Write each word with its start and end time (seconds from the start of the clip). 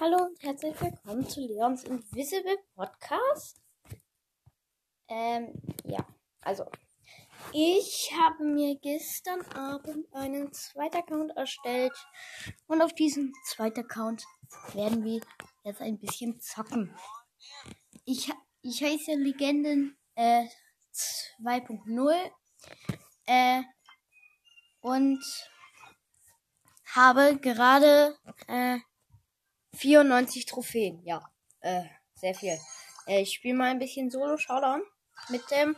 Hallo 0.00 0.16
und 0.16 0.42
herzlich 0.42 0.80
willkommen 0.80 1.28
zu 1.28 1.40
Leons 1.42 1.84
Invisible 1.84 2.56
Podcast. 2.74 3.60
Ähm, 5.08 5.52
ja, 5.84 5.98
also 6.40 6.64
ich 7.52 8.10
habe 8.18 8.44
mir 8.44 8.78
gestern 8.80 9.42
Abend 9.52 10.10
einen 10.14 10.54
zweiten 10.54 10.96
Account 10.96 11.36
erstellt 11.36 11.92
und 12.66 12.80
auf 12.80 12.94
diesem 12.94 13.34
zweiten 13.44 13.80
Account 13.80 14.24
werden 14.72 15.04
wir 15.04 15.20
jetzt 15.64 15.82
ein 15.82 15.98
bisschen 15.98 16.40
zocken. 16.40 16.96
Ich, 18.06 18.32
ich 18.62 18.82
heiße 18.82 19.12
Legenden 19.16 19.98
äh, 20.14 20.46
2.0 21.42 22.30
äh, 23.26 23.62
und 24.80 25.22
habe 26.86 27.36
gerade 27.38 28.16
äh, 28.48 28.78
94 29.74 30.46
Trophäen, 30.46 31.02
ja. 31.04 31.22
Äh, 31.60 31.84
sehr 32.14 32.34
viel. 32.34 32.58
Äh, 33.06 33.22
ich 33.22 33.32
spiele 33.32 33.56
mal 33.56 33.70
ein 33.70 33.78
bisschen 33.78 34.10
Solo 34.10 34.36
Showdown 34.36 34.82
mit 35.28 35.48
dem 35.50 35.76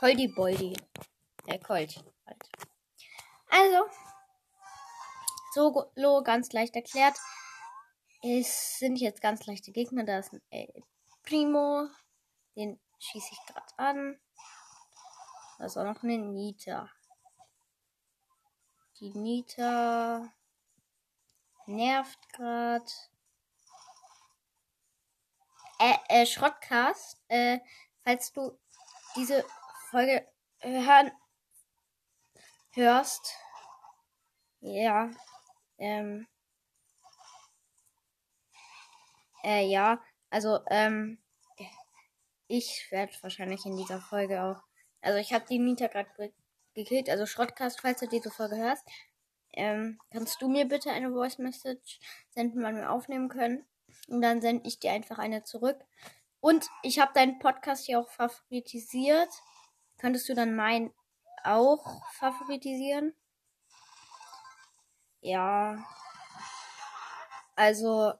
Holdi 0.00 0.28
Boldi. 0.28 0.76
Der 1.46 1.58
Colt 1.58 2.02
halt. 2.26 2.42
Also, 3.48 3.86
Solo 5.54 6.22
ganz 6.22 6.52
leicht 6.52 6.76
erklärt. 6.76 7.16
Es 8.22 8.78
sind 8.78 8.96
jetzt 8.96 9.22
ganz 9.22 9.46
leichte 9.46 9.72
Gegner. 9.72 10.04
Da 10.04 10.18
ist 10.18 10.32
ein 10.32 10.42
äh, 10.50 10.82
Primo. 11.22 11.88
Den 12.56 12.78
schieße 12.98 13.32
ich 13.32 13.46
gerade 13.46 13.78
an. 13.78 14.20
Da 15.58 15.64
ist 15.64 15.76
auch 15.76 15.84
noch 15.84 16.02
eine 16.02 16.18
Nita. 16.18 16.90
Die 18.98 19.12
Nita 19.14 20.30
nervt 21.70 22.28
gerade 22.32 22.84
äh, 25.78 25.94
äh, 26.08 26.26
Schrottcast, 26.26 27.18
äh, 27.28 27.58
falls 28.04 28.32
du 28.32 28.58
diese 29.16 29.44
Folge 29.90 30.26
hören 30.60 31.10
hörst, 32.72 33.34
ja, 34.60 35.10
ähm, 35.78 36.26
äh, 39.42 39.66
ja, 39.66 40.02
also, 40.30 40.60
ähm, 40.68 41.18
ich 42.46 42.88
werde 42.90 43.12
wahrscheinlich 43.22 43.64
in 43.64 43.76
dieser 43.76 44.00
Folge 44.00 44.42
auch, 44.42 44.62
also 45.00 45.18
ich 45.18 45.32
habe 45.32 45.46
die 45.46 45.58
Nita 45.58 45.86
gerade 45.86 46.32
gekillt, 46.74 47.08
also 47.08 47.26
Schrottcast, 47.26 47.80
falls 47.80 48.00
du 48.00 48.08
diese 48.08 48.30
Folge 48.30 48.56
hörst, 48.56 48.84
ähm, 49.52 49.98
kannst 50.10 50.40
du 50.42 50.48
mir 50.48 50.66
bitte 50.66 50.90
eine 50.90 51.10
Voice 51.10 51.38
Message 51.38 51.98
senden, 52.30 52.62
wann 52.62 52.76
wir 52.76 52.90
aufnehmen 52.90 53.28
können? 53.28 53.64
Und 54.08 54.22
dann 54.22 54.40
sende 54.40 54.66
ich 54.66 54.78
dir 54.78 54.92
einfach 54.92 55.18
eine 55.18 55.44
zurück. 55.44 55.78
Und 56.40 56.68
ich 56.82 56.98
habe 56.98 57.12
deinen 57.12 57.38
Podcast 57.38 57.86
hier 57.86 58.00
auch 58.00 58.08
favoritisiert. 58.08 59.28
Könntest 59.98 60.28
du 60.28 60.34
dann 60.34 60.56
meinen 60.56 60.92
auch 61.44 62.02
favoritisieren? 62.12 63.14
Ja. 65.20 65.84
Also, 67.56 68.14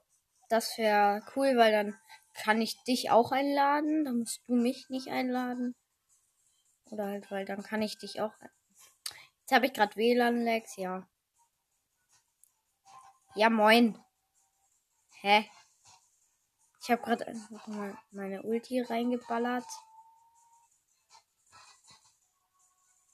das 0.49 0.77
wäre 0.77 1.23
cool, 1.35 1.57
weil 1.57 1.71
dann 1.71 1.99
kann 2.33 2.61
ich 2.61 2.83
dich 2.83 3.09
auch 3.09 3.31
einladen. 3.31 4.05
Dann 4.05 4.19
musst 4.19 4.41
du 4.47 4.53
mich 4.53 4.89
nicht 4.89 5.07
einladen. 5.07 5.75
Oder 6.91 7.07
halt, 7.07 7.31
weil 7.31 7.45
dann 7.45 7.63
kann 7.63 7.81
ich 7.81 7.97
dich 7.97 8.21
auch. 8.21 8.33
Jetzt 9.41 9.51
habe 9.51 9.65
ich 9.65 9.73
gerade 9.73 9.95
WLAN-Lags, 9.95 10.75
ja. 10.75 11.07
Ja, 13.33 13.49
moin. 13.49 13.97
Hä? 15.21 15.49
Ich 16.81 16.91
habe 16.91 17.01
gerade 17.01 17.27
einfach 17.27 17.65
mal 17.67 17.97
meine 18.11 18.41
Ulti 18.43 18.81
reingeballert. 18.81 19.67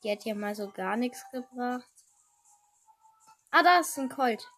Die 0.03 0.11
hat 0.11 0.25
ja 0.25 0.33
mal 0.33 0.55
so 0.55 0.71
gar 0.71 0.97
nichts 0.97 1.23
gebracht. 1.31 1.91
Ah, 3.51 3.61
da 3.61 3.79
ist 3.79 3.97
ein 3.99 4.09
Colt. 4.09 4.49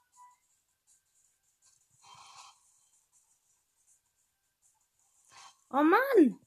Oh 5.71 5.83
Mann. 5.83 6.39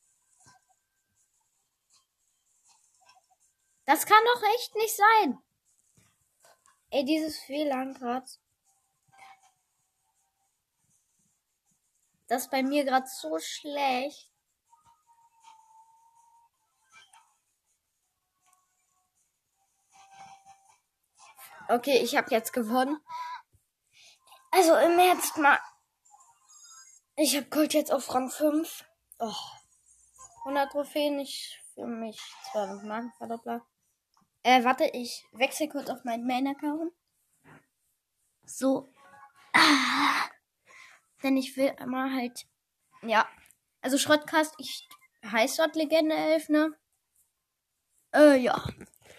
Das 3.85 4.07
kann 4.07 4.25
doch 4.25 4.43
echt 4.55 4.75
nicht 4.77 4.97
sein. 4.97 5.43
Ey, 6.91 7.05
dieses 7.05 7.49
WLAN 7.49 7.95
gerade. 7.95 8.27
Das 12.33 12.45
ist 12.45 12.51
bei 12.51 12.63
mir 12.63 12.83
gerade 12.83 13.07
so 13.07 13.39
schlecht. 13.39 14.33
Okay, 21.69 21.99
ich 21.99 22.17
habe 22.17 22.31
jetzt 22.31 22.55
gewonnen. 22.55 22.99
Also 24.51 24.75
im 24.77 24.99
Ernst 24.99 25.37
mal. 25.37 25.61
Ich 27.17 27.37
habe 27.37 27.51
Gold 27.51 27.75
jetzt 27.75 27.93
auf 27.93 28.15
Rang 28.15 28.31
5. 28.31 28.83
Oh. 29.19 29.35
100 30.47 30.73
Trophäen, 30.73 31.19
ich 31.19 31.61
für 31.75 31.87
mich 31.87 32.19
200 32.53 32.83
Marken 32.85 33.13
verdoppler. 33.19 33.67
Äh, 34.43 34.65
warte, 34.65 34.85
ich 34.85 35.29
wechsle 35.33 35.69
kurz 35.69 35.91
auf 35.91 36.03
meinen 36.05 36.27
Main-Account. 36.27 36.95
So. 38.47 38.91
Ah. 39.53 40.31
Denn 41.23 41.37
ich 41.37 41.57
will 41.57 41.71
einmal 41.79 42.13
halt. 42.13 42.47
Ja. 43.03 43.29
Also 43.81 43.99
Schrottkast, 43.99 44.55
ich 44.59 44.89
heiße 45.25 45.59
dort 45.59 45.77
Legende 45.77 46.15
11, 46.15 46.49
ne? 46.49 46.75
Äh, 48.15 48.37
ja. 48.39 48.63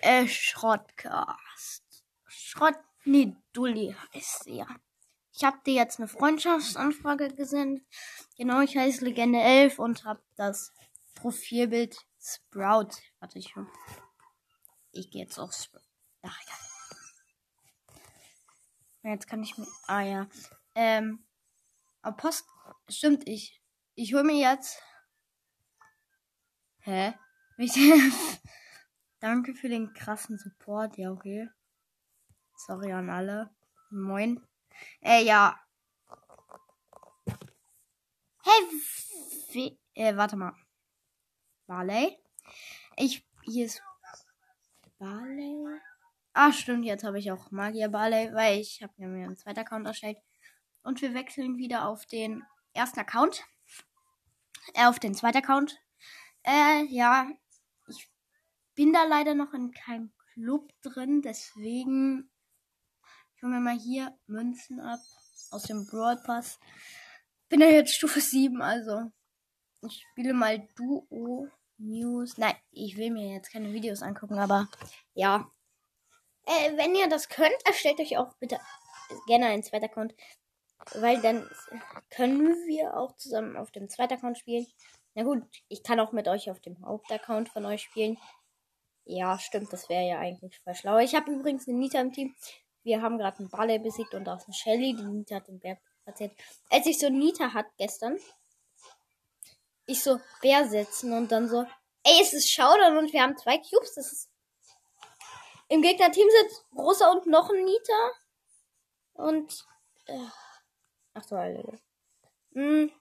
Äh, 0.01 0.27
Schrottkast. 0.27 1.83
Schrott. 2.27 2.75
Nee, 3.05 3.35
Dulli 3.51 3.95
heißt 4.13 4.45
sie 4.45 4.57
ja. 4.57 4.67
Ich 5.33 5.43
habe 5.43 5.57
dir 5.65 5.73
jetzt 5.73 5.99
eine 5.99 6.07
Freundschaftsanfrage 6.07 7.33
gesendet. 7.33 7.83
Genau, 8.37 8.61
ich 8.61 8.77
heiße 8.77 9.03
Legende 9.03 9.41
11 9.41 9.79
und 9.79 10.05
habe 10.05 10.21
das 10.35 10.71
Profilbild 11.15 11.97
Sprout. 12.21 12.91
Warte, 13.19 13.39
ich. 13.39 13.53
Ich 14.91 15.09
gehe 15.09 15.23
jetzt 15.23 15.39
auf 15.39 15.53
Sprout. 15.53 15.81
Ach 16.21 16.39
ja. 16.47 16.53
Jetzt 19.11 19.27
kann 19.27 19.43
ich 19.43 19.57
mir. 19.57 19.67
Ah 19.87 20.01
ja. 20.01 20.27
Ähm. 20.75 21.25
Aber 22.03 22.17
Post. 22.17 22.45
Stimmt, 22.89 23.27
ich. 23.27 23.59
Ich 23.95 24.13
hol 24.13 24.23
mir 24.23 24.39
jetzt. 24.39 24.81
Hä? 26.79 27.13
Danke 29.19 29.53
für 29.55 29.69
den 29.69 29.93
krassen 29.93 30.37
Support. 30.37 30.97
Ja, 30.97 31.11
okay. 31.11 31.49
Sorry 32.55 32.91
an 32.91 33.09
alle. 33.09 33.49
Moin. 33.89 34.45
Äh, 35.01 35.23
ja. 35.23 35.59
Hey, 38.43 39.79
äh, 39.93 40.15
warte 40.17 40.35
mal. 40.35 40.53
Barley? 41.67 42.17
Ich, 42.97 43.25
hier 43.43 43.65
ist 43.65 43.81
Barley. 44.99 45.79
Ah, 46.33 46.51
stimmt, 46.51 46.83
jetzt 46.83 47.03
habe 47.03 47.19
ich 47.19 47.31
auch 47.31 47.51
Magier 47.51 47.89
Barley, 47.89 48.33
weil 48.33 48.59
ich 48.59 48.81
habe 48.81 48.93
mir 49.07 49.25
einen 49.25 49.37
zweiten 49.37 49.59
Account 49.59 49.87
erstellt. 49.87 50.17
Und 50.83 51.01
wir 51.01 51.13
wechseln 51.13 51.57
wieder 51.57 51.87
auf 51.87 52.05
den 52.05 52.43
ersten 52.73 52.99
Account. 52.99 53.45
Äh, 54.73 54.85
auf 54.85 54.99
den 54.99 55.15
zweiten 55.15 55.37
Account. 55.37 55.79
Äh, 56.43 56.85
ja. 56.85 57.27
Ich 57.87 58.09
bin 58.75 58.93
da 58.93 59.03
leider 59.05 59.33
noch 59.33 59.53
in 59.53 59.71
keinem 59.71 60.11
Club 60.33 60.71
drin, 60.81 61.21
deswegen. 61.21 62.29
Ich 63.35 63.43
hole 63.43 63.53
mir 63.53 63.59
mal 63.59 63.77
hier 63.77 64.17
Münzen 64.27 64.79
ab. 64.79 64.99
Aus 65.51 65.63
dem 65.63 65.85
Brawl 65.85 66.17
Pass. 66.25 66.59
Bin 67.49 67.61
ja 67.61 67.67
jetzt 67.67 67.93
Stufe 67.93 68.19
7, 68.19 68.61
also. 68.61 69.11
Ich 69.81 70.05
spiele 70.11 70.33
mal 70.33 70.67
Duo 70.75 71.49
News. 71.77 72.37
Nein, 72.37 72.55
ich 72.71 72.97
will 72.97 73.11
mir 73.11 73.33
jetzt 73.33 73.51
keine 73.51 73.73
Videos 73.73 74.01
angucken, 74.01 74.39
aber 74.39 74.67
ja. 75.13 75.51
Äh, 76.45 76.77
wenn 76.77 76.95
ihr 76.95 77.07
das 77.07 77.29
könnt, 77.29 77.55
erstellt 77.65 77.99
euch 77.99 78.17
auch 78.17 78.33
bitte 78.35 78.59
gerne 79.27 79.47
einen 79.47 79.63
zweiten 79.63 79.85
Account. 79.85 80.13
Weil 80.95 81.21
dann 81.21 81.49
können 82.09 82.55
wir 82.67 82.97
auch 82.97 83.15
zusammen 83.15 83.57
auf 83.57 83.71
dem 83.71 83.89
zweiten 83.89 84.13
Account 84.13 84.37
spielen. 84.37 84.67
Na 85.15 85.23
gut, 85.23 85.43
ich 85.67 85.83
kann 85.83 85.99
auch 85.99 86.11
mit 86.11 86.27
euch 86.27 86.49
auf 86.49 86.59
dem 86.59 86.83
Hauptaccount 86.85 87.49
von 87.49 87.65
euch 87.65 87.81
spielen. 87.81 88.17
Ja, 89.05 89.37
stimmt, 89.37 89.71
das 89.71 89.89
wäre 89.89 90.07
ja 90.07 90.19
eigentlich 90.19 90.59
voll 90.59 90.75
schlau. 90.75 90.97
Ich 90.97 91.15
habe 91.15 91.31
übrigens 91.31 91.67
eine 91.67 91.77
Nita 91.77 91.99
im 91.99 92.11
Team. 92.11 92.35
Wir 92.83 93.01
haben 93.01 93.17
gerade 93.17 93.39
einen 93.39 93.49
Barley 93.49 93.79
besiegt 93.79 94.13
und 94.13 94.27
auch 94.27 94.43
eine 94.45 94.53
Shelly. 94.53 94.95
Die 94.95 95.03
Nita 95.03 95.35
hat 95.35 95.47
den 95.47 95.59
Bär 95.59 95.77
erzählt. 96.05 96.33
Als 96.69 96.85
ich 96.85 96.99
so 96.99 97.09
Nita 97.09 97.53
hat 97.53 97.67
gestern, 97.77 98.17
ich 99.85 100.01
so 100.01 100.19
Bär 100.41 100.67
setzen 100.67 101.13
und 101.13 101.31
dann 101.31 101.47
so, 101.47 101.65
ey, 102.03 102.21
es 102.21 102.33
ist 102.33 102.51
Showdown 102.51 102.97
und 102.97 103.13
wir 103.13 103.21
haben 103.21 103.37
zwei 103.37 103.57
Cubes. 103.57 103.95
Das 103.95 104.11
ist 104.11 104.29
im 105.69 105.81
Gegnerteam 105.81 106.27
sind 106.29 106.65
Rosa 106.77 107.11
und 107.11 107.25
noch 107.25 107.49
ein 107.49 107.63
Nita. 107.63 108.11
Und 109.13 109.65
äh, 110.05 110.27
Ach 111.13 111.23
so, 111.23 111.35
Alter. 111.35 111.77
Hm. 112.53 112.91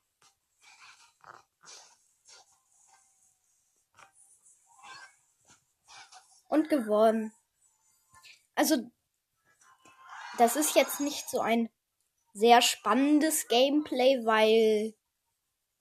Und 6.48 6.68
gewonnen. 6.68 7.32
Also, 8.54 8.76
das 10.36 10.56
ist 10.56 10.74
jetzt 10.74 11.00
nicht 11.00 11.28
so 11.28 11.40
ein 11.40 11.70
sehr 12.34 12.60
spannendes 12.60 13.48
Gameplay, 13.48 14.24
weil, 14.24 14.94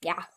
ja, 0.04 0.28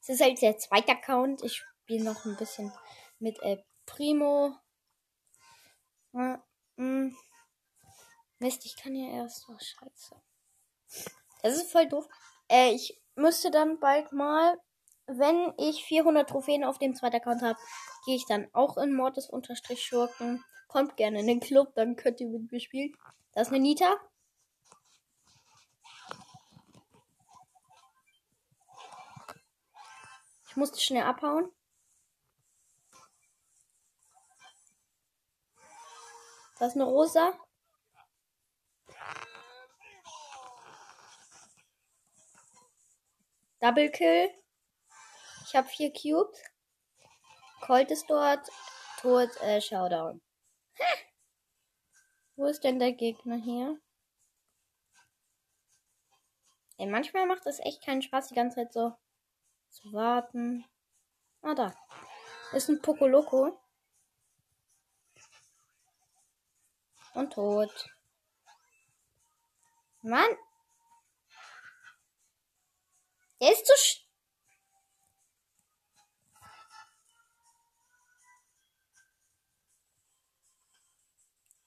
es 0.00 0.08
ist 0.08 0.20
halt 0.20 0.42
der 0.42 0.58
zweite 0.58 0.92
Account. 0.92 1.42
Ich 1.44 1.58
spiele 1.58 2.04
noch 2.04 2.24
ein 2.24 2.36
bisschen 2.36 2.72
mit 3.20 3.40
El 3.40 3.64
Primo. 3.86 4.56
Ja, 6.12 6.44
hm. 6.76 7.16
Mist, 8.40 8.66
ich 8.66 8.76
kann 8.76 8.96
ja 8.96 9.22
erst. 9.22 9.48
Oh, 9.48 9.56
scheiße. 9.56 10.20
Das 11.42 11.56
ist 11.56 11.70
voll 11.72 11.88
doof. 11.88 12.06
Äh, 12.48 12.72
ich 12.72 13.00
müsste 13.14 13.50
dann 13.50 13.80
bald 13.80 14.12
mal, 14.12 14.58
wenn 15.06 15.52
ich 15.58 15.84
400 15.84 16.28
Trophäen 16.28 16.64
auf 16.64 16.78
dem 16.78 16.94
zweiten 16.94 17.16
Account 17.16 17.42
habe, 17.42 17.58
gehe 18.04 18.16
ich 18.16 18.26
dann 18.26 18.48
auch 18.52 18.76
in 18.76 18.94
Mortis-Schurken. 18.94 20.44
Kommt 20.68 20.96
gerne 20.96 21.20
in 21.20 21.26
den 21.26 21.40
Club, 21.40 21.74
dann 21.74 21.96
könnt 21.96 22.20
ihr 22.20 22.28
mit 22.28 22.50
mir 22.50 22.60
spielen. 22.60 22.96
Das 23.34 23.48
ist 23.48 23.52
eine 23.52 23.62
Nita. 23.62 23.96
Ich 30.48 30.56
musste 30.56 30.80
schnell 30.80 31.04
abhauen. 31.04 31.50
Das 36.58 36.68
ist 36.68 36.74
eine 36.74 36.84
rosa. 36.84 37.32
Double 43.62 43.90
Kill. 43.90 44.28
Ich 45.44 45.54
habe 45.54 45.68
vier 45.68 45.92
Cubes. 45.92 46.42
Colt 47.60 47.92
ist 47.92 48.10
dort. 48.10 48.48
Tot, 49.00 49.30
äh, 49.40 49.60
Showdown. 49.60 50.20
Wo 52.34 52.46
ist 52.46 52.64
denn 52.64 52.80
der 52.80 52.90
Gegner 52.90 53.36
hier? 53.36 53.80
Ey, 56.76 56.88
manchmal 56.88 57.26
macht 57.26 57.46
es 57.46 57.60
echt 57.60 57.84
keinen 57.84 58.02
Spaß, 58.02 58.26
die 58.26 58.34
ganze 58.34 58.56
Zeit 58.56 58.72
so 58.72 58.96
zu 59.68 59.92
warten. 59.92 60.64
Ah, 61.42 61.54
da. 61.54 61.72
Ist 62.52 62.68
ein 62.68 62.82
Pokoloko. 62.82 63.56
Und 67.14 67.32
tot. 67.32 67.94
Mann. 70.00 70.36
Der 73.42 73.50
ist 73.50 73.66
zu 73.66 73.72
sch 73.76 74.06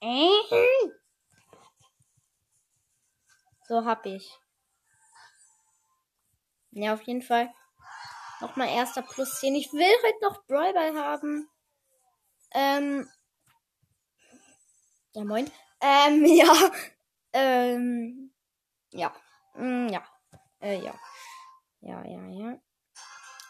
äh? 0.00 0.56
So 3.68 3.84
hab 3.84 4.06
ich. 4.06 4.32
Ja, 6.70 6.94
auf 6.94 7.02
jeden 7.02 7.20
Fall. 7.20 7.52
Nochmal 8.40 8.68
erster 8.68 9.02
plus 9.02 9.40
10. 9.40 9.54
Ich 9.54 9.70
will 9.74 9.94
heute 10.02 10.18
noch 10.22 10.46
Brawlball 10.46 10.96
haben. 10.96 11.46
Ähm. 12.52 13.10
Ja, 15.12 15.24
moin. 15.24 15.50
Ähm, 15.82 16.24
ja. 16.40 16.70
Ähm. 17.34 18.32
Ja. 18.92 19.14
Mm, 19.54 19.88
ja. 19.88 20.02
Äh, 20.60 20.80
ja. 20.82 20.98
Ja, 21.80 22.04
ja, 22.04 22.28
ja. 22.28 22.60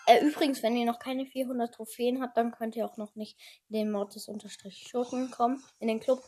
Äh, 0.06 0.25
übrigens, 0.25 0.62
wenn 0.62 0.76
ihr 0.76 0.87
noch 0.87 1.00
keine 1.00 1.26
400 1.26 1.75
Trophäen 1.75 2.23
habt, 2.23 2.37
dann 2.37 2.52
könnt 2.52 2.76
ihr 2.76 2.87
auch 2.87 2.96
noch 2.96 3.14
nicht 3.17 3.38
in 3.69 3.75
den 3.75 3.90
Mortis-Schurken 3.90 5.31
kommen. 5.32 5.62
In 5.81 5.88
den 5.88 6.00
Club. 6.00 6.23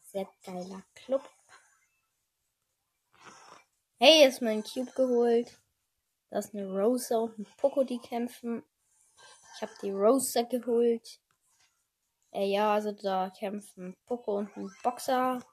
Sehr 0.00 0.28
geiler 0.44 0.82
Club. 0.94 1.28
Hey, 3.98 4.26
ist 4.26 4.40
mein 4.40 4.62
Cube 4.62 4.92
geholt. 4.92 5.60
Da 6.30 6.38
ist 6.38 6.54
eine 6.54 6.70
Rosa 6.70 7.18
und 7.18 7.38
ein 7.38 7.46
Poco, 7.58 7.82
die 7.82 7.98
kämpfen. 7.98 8.62
Ich 9.56 9.62
habe 9.62 9.72
die 9.82 9.90
Rosa 9.90 10.42
geholt. 10.42 11.20
Äh, 12.32 12.46
ja, 12.46 12.74
also 12.74 12.92
da 12.92 13.30
kämpfen 13.30 13.96
Poco 14.06 14.38
und 14.38 14.56
ein 14.56 14.70
Boxer. 14.84 15.44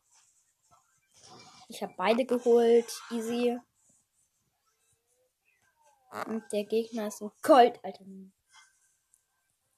Ich 1.68 1.82
habe 1.82 1.94
beide 1.98 2.24
geholt. 2.24 2.88
Easy. 3.12 3.60
Und 6.12 6.44
der 6.52 6.64
Gegner 6.64 7.08
ist 7.08 7.22
ein 7.22 7.32
Colt, 7.42 7.80
Alter. 7.84 8.06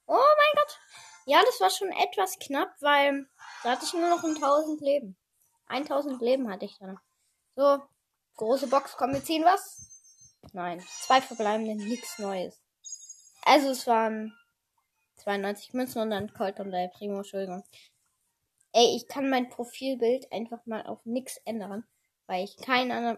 Oh 0.05 0.13
mein 0.13 0.53
Gott. 0.55 0.79
Ja, 1.25 1.41
das 1.45 1.59
war 1.59 1.69
schon 1.69 1.91
etwas 1.91 2.39
knapp, 2.39 2.75
weil 2.79 3.27
da 3.63 3.71
hatte 3.71 3.85
ich 3.85 3.93
nur 3.93 4.09
noch 4.09 4.23
1000 4.23 4.81
Leben. 4.81 5.17
1000 5.67 6.21
Leben 6.21 6.49
hatte 6.49 6.65
ich 6.65 6.77
dann. 6.79 6.99
So, 7.55 7.81
große 8.37 8.67
Box, 8.67 8.95
komm, 8.97 9.13
wir 9.13 9.23
ziehen 9.23 9.43
was. 9.43 9.89
Nein, 10.53 10.83
zwei 11.01 11.21
verbleibende, 11.21 11.75
nichts 11.75 12.17
Neues. 12.19 12.59
Also 13.43 13.69
es 13.69 13.85
waren 13.85 14.35
92 15.17 15.73
Münzen 15.73 16.01
und 16.01 16.11
dann 16.11 16.33
Colt 16.33 16.59
und 16.59 16.71
der 16.71 16.87
Primo, 16.87 17.17
Entschuldigung. 17.17 17.63
Ey, 18.71 18.95
ich 18.95 19.07
kann 19.07 19.29
mein 19.29 19.49
Profilbild 19.49 20.31
einfach 20.31 20.65
mal 20.65 20.85
auf 20.85 21.05
nix 21.05 21.37
ändern, 21.45 21.83
weil 22.27 22.43
ich 22.43 22.57
keinen 22.57 22.91
anderen. 22.91 23.17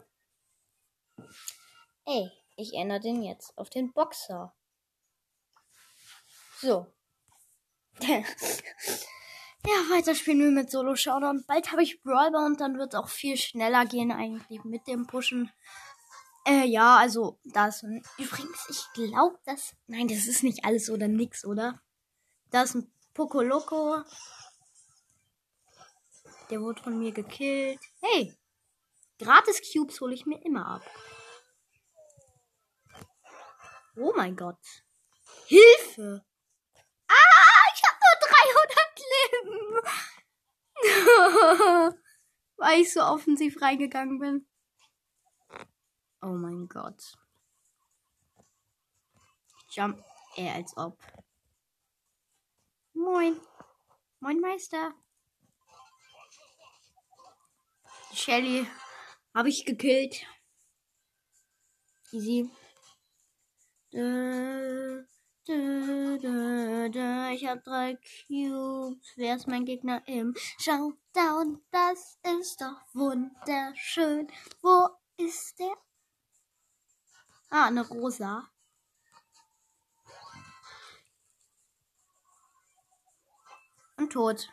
Ey, 2.06 2.32
ich 2.62 2.74
ändere 2.74 3.00
den 3.00 3.24
jetzt 3.24 3.58
auf 3.58 3.70
den 3.70 3.92
Boxer. 3.92 4.54
So. 6.60 6.88
ja, 8.02 8.24
weiter 9.90 10.16
spielen 10.16 10.40
wir 10.40 10.52
mit 10.52 10.72
Solo 10.72 10.96
Showdown. 10.96 11.44
Bald 11.48 11.72
habe 11.72 11.84
ich 11.84 12.02
Brawler 12.02 12.46
und 12.46 12.62
dann 12.62 12.78
wird 12.78 12.94
es 12.94 13.00
auch 13.00 13.10
viel 13.10 13.38
schneller 13.38 13.86
gehen 13.86 14.12
eigentlich 14.12 14.64
mit 14.64 14.88
dem 14.88 15.08
Pushen. 15.08 15.52
Äh, 16.46 16.66
ja, 16.66 16.98
also, 16.98 17.40
das. 17.46 17.84
Übrigens, 18.18 18.68
ich 18.70 18.86
glaube, 18.94 19.40
das. 19.46 19.76
Nein, 19.88 20.08
das 20.08 20.28
ist 20.28 20.44
nicht 20.44 20.66
alles 20.66 20.90
oder 20.90 21.08
nix, 21.08 21.46
oder? 21.46 21.82
Da 22.50 22.64
ist 22.64 22.76
ein 22.76 22.92
Pokoloko. 23.14 24.04
Der 26.50 26.62
wurde 26.62 26.82
von 26.82 26.98
mir 26.98 27.12
gekillt. 27.12 27.80
Hey! 28.02 28.36
Gratis 29.20 29.62
Cubes 29.72 30.02
hole 30.02 30.16
ich 30.16 30.26
mir 30.26 30.44
immer 30.44 30.66
ab. 30.66 30.82
Oh 33.96 34.14
mein 34.16 34.36
Gott. 34.36 34.60
Hilfe! 35.48 36.26
Ah, 37.08 37.64
ich 37.74 37.82
habe 37.84 37.98
nur 38.02 38.16
300 38.64 39.02
Leben. 39.12 39.82
Weil 42.58 42.82
ich 42.82 42.94
so 42.94 43.02
offensiv 43.02 43.62
reingegangen 43.62 44.20
bin. 44.20 44.48
Oh 46.22 46.28
mein 46.28 46.68
Gott. 46.68 47.18
Jump. 49.72 50.04
Äh, 50.36 50.52
als 50.52 50.76
ob. 50.78 50.98
Moin. 52.94 53.40
Moin, 54.20 54.40
Meister. 54.40 54.94
Shelly 58.14 58.68
habe 59.34 59.50
ich 59.50 59.66
gekillt. 59.66 60.26
Easy. 62.12 62.50
Da, 63.94 65.04
da, 65.46 66.18
da, 66.22 66.88
da. 66.88 67.32
Ich 67.32 67.46
habe 67.46 67.60
drei 67.62 67.96
Cubes. 67.96 69.12
Wer 69.18 69.36
ist 69.36 69.50
mein 69.50 69.66
Gegner 69.66 70.02
im 70.08 70.34
Showdown? 70.60 71.62
Das 71.72 72.18
ist 72.40 72.62
doch 72.62 72.82
wunderschön. 72.94 74.32
Wo 74.62 74.88
ist 75.18 75.60
der? 75.60 75.74
Ah, 77.50 77.66
eine 77.68 77.86
rosa. 77.86 78.50
Und 83.98 84.14
tot. 84.14 84.50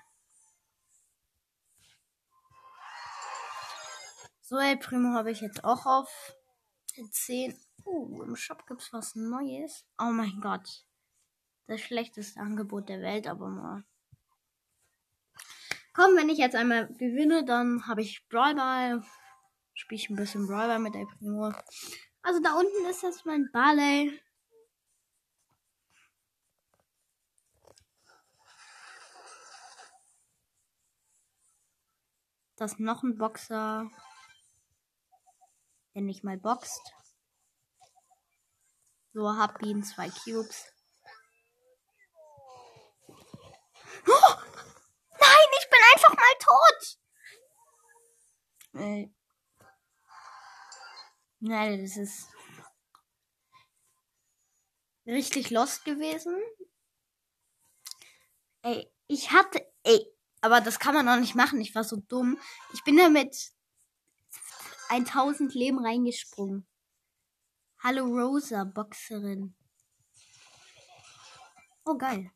So, 4.41 4.57
El 4.57 4.79
Primo 4.79 5.15
habe 5.15 5.31
ich 5.31 5.43
jetzt 5.43 5.63
auch 5.63 5.87
auf 5.87 6.35
10. 7.13 7.57
Uh, 7.89 8.23
im 8.23 8.37
Shop 8.37 8.67
gibt 8.67 8.83
es 8.83 8.93
was 8.93 9.15
Neues. 9.15 9.87
Oh 9.99 10.11
mein 10.13 10.41
Gott. 10.41 10.85
Das 11.67 11.81
schlechteste 11.81 12.41
Angebot 12.41 12.89
der 12.89 13.01
Welt, 13.01 13.27
aber 13.27 13.49
mal. 13.49 13.85
Komm, 15.95 16.17
wenn 16.17 16.29
ich 16.29 16.39
jetzt 16.39 16.55
einmal 16.55 16.87
gewinne, 16.95 17.45
dann 17.45 17.87
habe 17.87 18.03
ich 18.03 18.27
Brawlball. 18.29 19.03
Spiele 19.75 20.01
ich 20.01 20.11
ein 20.11 20.17
bisschen 20.17 20.47
Brawlball 20.47 20.79
mit 20.79 20.95
El 20.95 21.07
Primo. 21.07 21.53
Also 22.23 22.41
da 22.41 22.55
unten 22.55 22.87
ist 22.91 23.03
das 23.03 23.25
mein 23.25 23.49
Barley. 23.53 24.21
Das 32.57 32.73
ist 32.73 32.81
noch 32.81 33.03
ein 33.03 33.17
Boxer. 33.17 33.91
der 35.95 36.03
nicht 36.03 36.23
mal 36.23 36.37
boxt. 36.37 36.95
So, 39.13 39.29
hab 39.37 39.63
ihn 39.63 39.83
zwei 39.83 40.11
Cubes. 40.11 40.67
Oh! 44.07 44.35
Nein, 45.21 45.49
ich 45.59 45.71
bin 45.71 45.81
einfach 45.93 46.15
mal 46.15 46.35
tot. 46.41 46.99
Äh. 48.75 49.09
Nein, 51.41 51.83
das 51.83 51.97
ist 51.97 52.29
richtig 55.07 55.51
lost 55.51 55.85
gewesen. 55.85 56.37
Ey, 58.63 58.93
ich 59.07 59.31
hatte, 59.33 59.67
ey, 59.85 60.07
aber 60.41 60.61
das 60.61 60.79
kann 60.79 60.95
man 60.95 61.07
noch 61.07 61.17
nicht 61.17 61.35
machen. 61.35 61.61
Ich 61.61 61.75
war 61.75 61.85
so 61.85 61.97
dumm. 61.97 62.39
Ich 62.75 62.85
bin 62.85 62.97
da 62.97 63.09
mit 63.09 63.53
1000 64.91 65.55
Leben 65.55 65.85
reingesprungen. 65.85 66.67
Hallo 67.89 68.05
Rosa, 68.05 68.65
Boxerin. 68.65 69.55
Oh, 71.87 71.97
geil. 71.97 72.31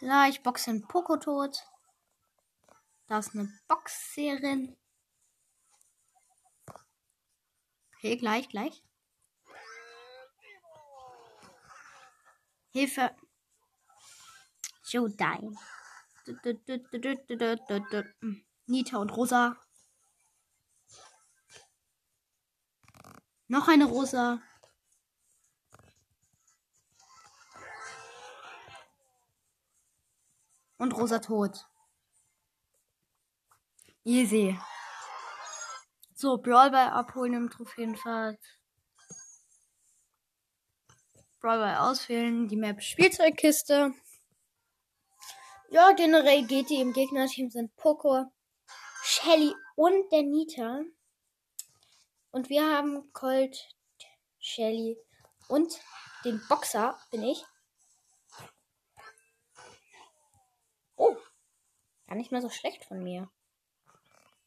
Ja, 0.00 0.28
ich 0.28 0.40
boxe 0.44 0.70
einen 0.70 0.86
Poko 0.86 1.16
tot. 1.16 1.66
Da 3.08 3.18
ist 3.18 3.34
eine 3.34 3.52
Boxerin. 3.66 4.76
Okay, 7.96 8.16
gleich, 8.16 8.48
gleich. 8.48 8.84
Hilfe. 12.70 13.16
Showtime. 14.84 15.56
Nita 18.66 18.98
und 18.98 19.10
Rosa. 19.16 19.56
Noch 23.48 23.66
eine 23.68 23.86
Rosa. 23.86 24.42
Und 30.76 30.94
Rosa 30.94 31.18
tot. 31.18 31.66
Easy. 34.04 34.58
So, 36.14 36.36
Brawlball 36.38 36.90
abholen 36.90 37.34
im 37.34 37.50
Trophäenfahrt. 37.50 38.38
Brawlball 41.40 41.76
auswählen. 41.76 42.48
Die 42.48 42.56
Map 42.56 42.82
Spielzeugkiste. 42.82 43.94
Ja, 45.70 45.92
generell 45.92 46.46
geht 46.46 46.70
die 46.70 46.80
im 46.80 46.92
Gegnerteam 46.92 47.50
sind 47.50 47.76
Poco, 47.76 48.24
Shelly 49.02 49.54
und 49.76 50.10
der 50.10 50.22
Nita. 50.22 50.82
Und 52.30 52.48
wir 52.48 52.64
haben 52.64 53.12
Colt, 53.12 53.68
Shelly 54.38 54.98
und 55.48 55.78
den 56.24 56.40
Boxer 56.48 56.98
bin 57.10 57.22
ich. 57.22 57.44
Oh, 60.96 61.16
gar 62.06 62.16
nicht 62.16 62.32
mehr 62.32 62.42
so 62.42 62.50
schlecht 62.50 62.84
von 62.84 63.02
mir. 63.02 63.30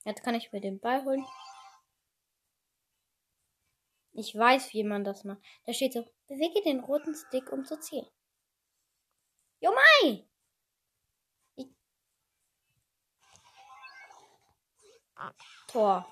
Jetzt 0.05 0.23
kann 0.23 0.35
ich 0.35 0.51
mir 0.51 0.61
den 0.61 0.79
Ball 0.79 1.05
holen. 1.05 1.25
Ich 4.13 4.35
weiß, 4.35 4.73
wie 4.73 4.83
man 4.83 5.03
das 5.03 5.23
macht. 5.23 5.41
Da 5.65 5.73
steht 5.73 5.93
so, 5.93 6.05
bewege 6.27 6.61
den 6.63 6.81
roten 6.81 7.15
Stick, 7.15 7.51
um 7.51 7.63
zu 7.65 7.79
zielen. 7.79 8.07
Jo 9.59 9.71
mai! 9.71 10.27
Ich... 11.55 11.67
Tor. 15.67 16.05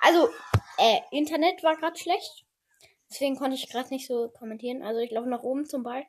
Also, 0.00 0.28
äh, 0.78 1.00
Internet 1.10 1.62
war 1.62 1.76
gerade 1.76 1.98
schlecht. 1.98 2.44
Deswegen 3.10 3.36
konnte 3.36 3.56
ich 3.56 3.68
gerade 3.68 3.90
nicht 3.90 4.06
so 4.06 4.28
kommentieren. 4.28 4.82
Also 4.82 5.00
ich 5.00 5.10
laufe 5.10 5.28
nach 5.28 5.42
oben 5.42 5.66
zum 5.66 5.82
Ball. 5.82 6.04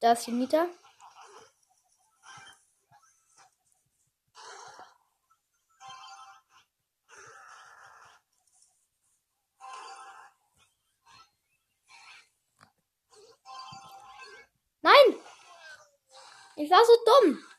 Da 0.00 0.12
ist 0.12 0.26
die 0.26 0.32
Mieter. 0.32 0.68
Nein! 14.82 14.92
Ich 16.56 16.70
war 16.70 16.82
so 16.84 16.92
dumm. 17.04 17.49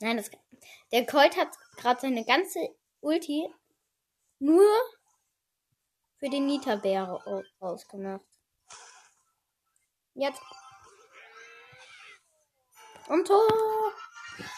Nein! 0.00 0.16
Das, 0.16 0.30
der 0.90 1.06
Colt 1.06 1.36
hat 1.36 1.48
gerade 1.76 2.00
seine 2.00 2.24
ganze 2.24 2.58
Ulti 3.00 3.48
nur 4.38 4.66
für 6.18 6.28
den 6.28 6.46
Nita-Bär 6.46 7.44
ausgemacht. 7.60 8.26
Jetzt. 10.14 10.42
Und 13.08 13.26
Tor! 13.26 13.92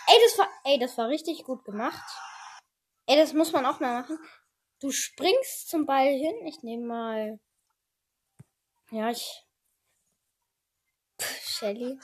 Ey, 0.06 0.18
das 0.22 0.38
war, 0.38 0.48
ey, 0.64 0.78
das 0.78 0.96
war 0.98 1.08
richtig 1.08 1.44
gut 1.44 1.64
gemacht. 1.64 2.04
Ey, 3.06 3.16
das 3.16 3.32
muss 3.32 3.52
man 3.52 3.66
auch 3.66 3.80
mal 3.80 4.00
machen. 4.00 4.18
Du 4.80 4.90
springst 4.90 5.68
zum 5.68 5.86
Ball 5.86 6.08
hin. 6.08 6.46
Ich 6.46 6.62
nehme 6.62 6.86
mal. 6.86 7.40
Ja, 8.90 9.10
ich. 9.10 9.44
Shelly. 11.20 11.98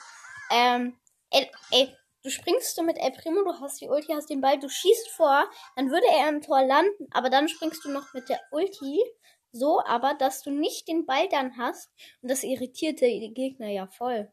Ähm. 0.51 0.97
Ey, 1.33 1.51
ey, 1.71 1.97
du 2.23 2.31
springst 2.31 2.75
so 2.75 2.83
mit 2.83 2.99
El 2.99 3.13
Primo, 3.13 3.43
du 3.45 3.61
hast 3.61 3.81
die 3.81 3.89
Ulti, 3.89 4.13
hast 4.13 4.31
den 4.31 4.41
Ball, 4.41 4.59
du 4.59 4.69
schießt 4.69 5.11
vor, 5.11 5.49
dann 5.77 5.91
würde 5.91 6.07
er 6.19 6.29
im 6.29 6.43
Tor 6.43 6.63
landen, 6.63 7.07
aber 7.13 7.31
dann 7.31 7.49
springst 7.49 7.85
du 7.85 7.91
noch 7.91 8.13
mit 8.15 8.29
der 8.29 8.41
Ulti. 8.51 9.01
So, 9.53 9.83
aber 9.85 10.15
dass 10.15 10.43
du 10.43 10.51
nicht 10.51 10.87
den 10.89 11.07
Ball 11.07 11.29
dann 11.29 11.57
hast. 11.57 11.91
Und 12.23 12.31
das 12.31 12.45
irritierte 12.45 13.07
die 13.07 13.35
Gegner 13.35 13.69
ja 13.69 13.87
voll. 13.89 14.33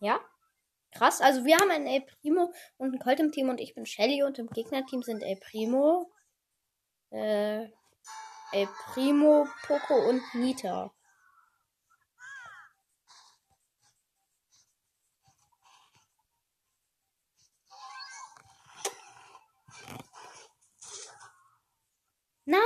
Ja? 0.00 0.20
Krass. 0.92 1.20
Also 1.20 1.44
wir 1.44 1.56
haben 1.56 1.70
einen 1.70 1.86
El 1.86 2.02
Primo 2.02 2.52
und 2.76 2.88
einen 2.90 3.00
Colt 3.00 3.18
im 3.20 3.32
Team 3.32 3.48
und 3.48 3.60
ich 3.60 3.74
bin 3.74 3.86
Shelly 3.86 4.22
und 4.22 4.38
im 4.38 4.48
Gegnerteam 4.48 5.02
sind 5.02 5.22
El 5.22 5.36
Primo, 5.36 6.12
äh, 7.10 7.64
El 8.52 8.68
Primo, 8.92 9.48
Poco 9.66 9.94
und 10.08 10.22
Nita. 10.34 10.94
Nein! 22.44 22.60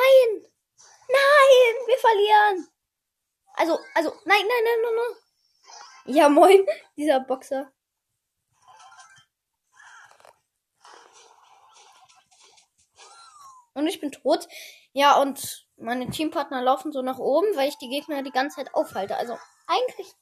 Nein! 1.08 1.74
Wir 1.86 1.98
verlieren! 1.98 2.68
Also, 3.54 3.78
also, 3.94 4.10
nein, 4.24 4.42
nein, 4.46 4.64
nein, 4.64 4.78
nein, 4.82 4.94
nein. 4.94 6.14
Ja, 6.16 6.28
moin, 6.28 6.66
dieser 6.96 7.20
Boxer. 7.20 7.72
Und 13.74 13.86
ich 13.86 14.00
bin 14.00 14.10
tot. 14.10 14.48
Ja, 14.92 15.20
und 15.20 15.68
meine 15.76 16.10
Teampartner 16.10 16.62
laufen 16.62 16.90
so 16.92 17.02
nach 17.02 17.18
oben, 17.18 17.54
weil 17.56 17.68
ich 17.68 17.78
die 17.78 17.88
Gegner 17.88 18.22
die 18.22 18.32
ganze 18.32 18.56
Zeit 18.56 18.74
aufhalte. 18.74 19.16
Also 19.16 19.38
eigentlich. 19.68 20.12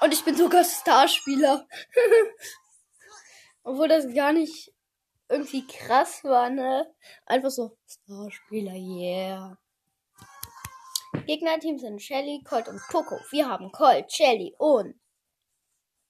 Und 0.00 0.14
ich 0.14 0.24
bin 0.24 0.36
sogar 0.36 0.64
Starspieler. 0.64 1.66
Obwohl 3.64 3.88
das 3.88 4.14
gar 4.14 4.32
nicht 4.32 4.72
irgendwie 5.30 5.66
krass 5.66 6.22
war, 6.24 6.50
ne? 6.50 6.92
Einfach 7.24 7.50
so 7.50 7.76
Starspieler, 7.86 8.74
yeah. 8.74 9.56
Gegnerteam 11.26 11.78
sind 11.78 12.02
Shelly, 12.02 12.42
Colt 12.44 12.68
und 12.68 12.80
Poco. 12.88 13.16
Wir 13.30 13.48
haben 13.48 13.72
Colt, 13.72 14.12
Shelly 14.12 14.54
und. 14.58 15.00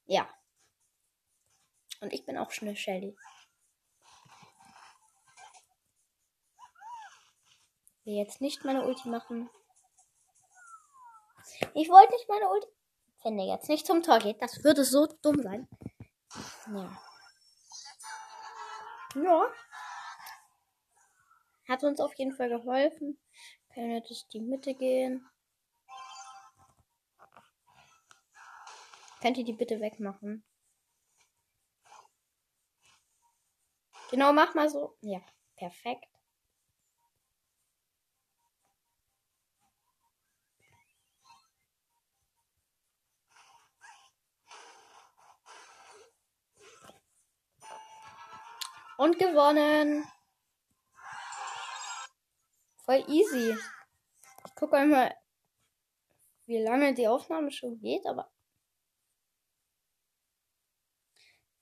Ja. 0.05 0.27
Und 2.01 2.13
ich 2.13 2.25
bin 2.25 2.37
auch 2.37 2.51
schnell 2.51 2.75
Shelly. 2.75 3.15
will 8.11 8.15
jetzt 8.15 8.41
nicht 8.41 8.65
meine 8.65 8.85
Ulti 8.85 9.09
machen. 9.09 9.49
Ich 11.73 11.89
wollte 11.89 12.13
nicht 12.13 12.27
meine 12.27 12.49
Ulti. 12.49 12.67
Wenn 13.23 13.37
der 13.37 13.45
jetzt 13.45 13.69
nicht 13.69 13.85
zum 13.85 14.01
Tor 14.01 14.17
geht, 14.19 14.41
das 14.41 14.63
würde 14.63 14.83
so 14.83 15.05
dumm 15.21 15.41
sein. 15.43 15.67
Ja. 16.73 17.10
Ja. 19.15 19.51
Hat 21.67 21.83
uns 21.83 21.99
auf 21.99 22.13
jeden 22.15 22.33
Fall 22.33 22.49
geholfen. 22.49 23.17
Können 23.73 23.89
wir 23.89 24.01
durch 24.01 24.27
die 24.27 24.41
Mitte 24.41 24.73
gehen. 24.73 25.25
Könnt 29.21 29.37
ihr 29.37 29.45
die 29.45 29.53
bitte 29.53 29.79
wegmachen? 29.79 30.43
Genau, 34.09 34.33
mach 34.33 34.55
mal 34.55 34.69
so. 34.69 34.97
Ja, 35.01 35.21
perfekt. 35.55 36.10
Und 49.01 49.17
gewonnen. 49.17 50.05
Voll 52.85 53.03
easy. 53.07 53.57
Ich 54.45 54.55
gucke 54.55 54.77
einmal, 54.77 55.17
wie 56.45 56.59
lange 56.59 56.93
die 56.93 57.07
Aufnahme 57.07 57.49
schon 57.51 57.79
geht, 57.79 58.05
aber. 58.05 58.31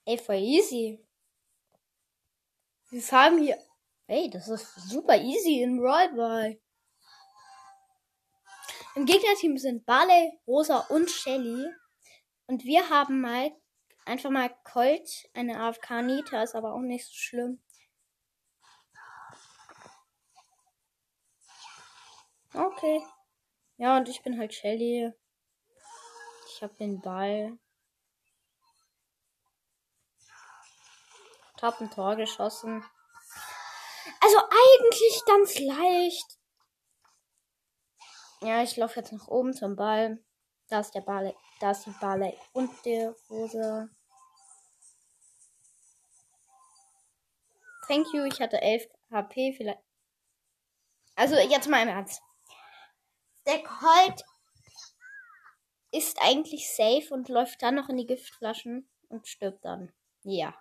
Ey, 0.03 0.17
voll 0.17 0.35
easy. 0.35 1.01
Wir 2.89 3.01
fahren 3.01 3.37
hier. 3.37 3.57
Ey, 4.07 4.29
das 4.29 4.49
ist 4.49 4.75
super 4.89 5.15
easy 5.15 5.61
in 5.61 5.79
Rollball. 5.79 6.59
Im 8.95 9.05
Gegnerteam 9.05 9.57
sind 9.57 9.85
Barley, 9.85 10.37
Rosa 10.45 10.79
und 10.89 11.09
Shelly. 11.09 11.69
Und 12.47 12.65
wir 12.65 12.89
haben 12.89 13.21
mal 13.21 13.49
einfach 14.09 14.31
mal 14.31 14.49
Colt, 14.63 15.29
eine 15.33 15.61
AFK 15.61 16.01
Nita, 16.01 16.41
ist 16.41 16.55
aber 16.55 16.73
auch 16.73 16.79
nicht 16.79 17.05
so 17.05 17.13
schlimm. 17.13 17.61
Okay. 22.53 23.01
Ja, 23.77 23.97
und 23.97 24.09
ich 24.09 24.23
bin 24.23 24.37
halt 24.37 24.53
Shelly. 24.53 25.13
Ich 26.47 26.63
hab 26.63 26.75
den 26.77 26.99
Ball. 26.99 27.57
Ich 31.55 31.63
hab 31.63 31.79
ein 31.79 31.91
Tor 31.91 32.15
geschossen. 32.15 32.83
Also 34.21 34.37
eigentlich 34.37 35.23
ganz 35.25 35.59
leicht. 35.59 36.39
Ja, 38.41 38.63
ich 38.63 38.75
laufe 38.75 38.99
jetzt 38.99 39.11
nach 39.11 39.27
oben 39.27 39.53
zum 39.53 39.75
Ball. 39.75 40.23
Da 40.67 40.79
ist 40.79 40.95
der 40.95 41.01
Ball, 41.01 41.35
da 41.59 41.71
ist 41.71 41.85
die 41.85 41.95
Ball 42.01 42.35
und 42.53 42.85
der 42.85 43.15
Rose. 43.29 43.89
Thank 47.89 48.13
you, 48.13 48.23
ich 48.23 48.39
hatte 48.39 48.61
11 48.61 48.87
HP 49.09 49.53
vielleicht. 49.57 49.79
Also 51.15 51.35
jetzt 51.37 51.67
mal 51.67 51.81
im 51.81 51.89
Ernst. 51.89 52.21
Der 53.47 53.63
Colt 53.63 54.23
ist 55.91 56.21
eigentlich 56.21 56.69
safe 56.71 57.11
und 57.11 57.29
läuft 57.29 57.63
dann 57.63 57.73
noch 57.73 57.89
in 57.89 57.97
die 57.97 58.05
Giftflaschen 58.05 58.87
und 59.07 59.27
stirbt 59.27 59.65
dann. 59.65 59.91
Ja. 60.21 60.53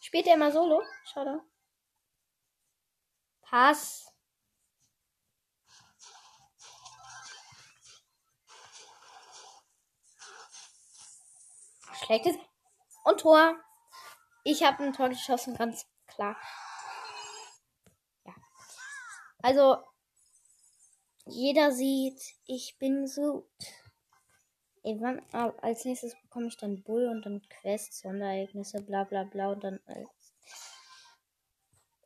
Spielt 0.00 0.26
er 0.26 0.34
immer 0.34 0.52
solo? 0.52 0.82
Schade. 1.06 1.40
Pass. 3.40 4.12
Schlechtes. 12.04 12.36
Und 13.04 13.20
Tor. 13.20 13.56
Ich 14.44 14.62
habe 14.64 14.82
ein 14.82 14.92
Tor 14.92 15.08
geschossen, 15.08 15.56
ganz 15.56 15.86
klar. 16.22 16.36
Ja. 18.24 18.34
Also, 19.42 19.76
jeder 21.26 21.72
sieht, 21.72 22.20
ich 22.46 22.76
bin 22.78 23.06
wann, 24.84 25.22
ah, 25.32 25.52
als 25.62 25.84
nächstes 25.84 26.14
bekomme 26.22 26.48
ich 26.48 26.56
dann 26.56 26.82
Bull 26.82 27.08
und 27.08 27.24
dann 27.24 27.42
Quests, 27.48 28.00
Sonderereignisse, 28.00 28.82
bla 28.82 29.04
bla 29.04 29.24
bla 29.24 29.52
und 29.52 29.64
dann 29.64 29.80
alles. 29.86 30.34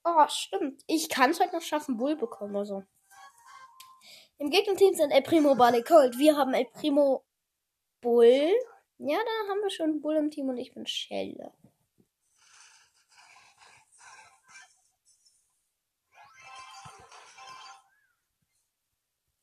Oh, 0.05 0.29
stimmt. 0.29 0.83
Ich 0.87 1.09
kann 1.09 1.31
es 1.31 1.41
heute 1.41 1.57
noch 1.57 1.63
schaffen, 1.63 1.97
Bull 1.97 2.17
bekommen 2.17 2.55
oder 2.55 2.67
so. 2.67 2.85
Im 4.39 4.51
Gegnerteam 4.51 4.95
sind 4.95 5.11
El 5.11 5.23
Primo, 5.23 5.55
Barley, 5.55 5.83
Cold. 5.83 6.19
Wir 6.19 6.37
haben 6.37 6.55
El 6.55 6.67
Primo, 6.67 7.25
Bull. 8.03 8.53
Ja, 8.99 9.17
da 9.17 9.51
haben 9.51 9.63
wir 9.63 9.71
schon 9.71 10.01
Bull 10.01 10.17
im 10.17 10.31
Team 10.31 10.49
und 10.49 10.59
ich 10.59 10.75
bin 10.75 10.87
Schelle. 10.87 11.53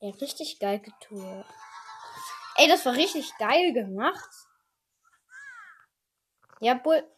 Ja, 0.03 0.09
richtig 0.19 0.59
geil 0.59 0.81
getue. 0.81 1.45
Ey, 2.57 2.67
das 2.67 2.85
war 2.85 2.93
richtig 2.93 3.31
geil 3.37 3.71
gemacht. 3.71 4.29
Ja, 6.59 6.73
Bull. 6.73 7.09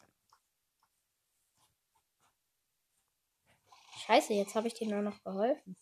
Scheiße, 4.06 4.34
jetzt 4.34 4.54
habe 4.54 4.67
ich 4.67 4.76
dir 4.76 4.88
nur 4.88 5.02
noch 5.02 5.24
geholfen. 5.24 5.76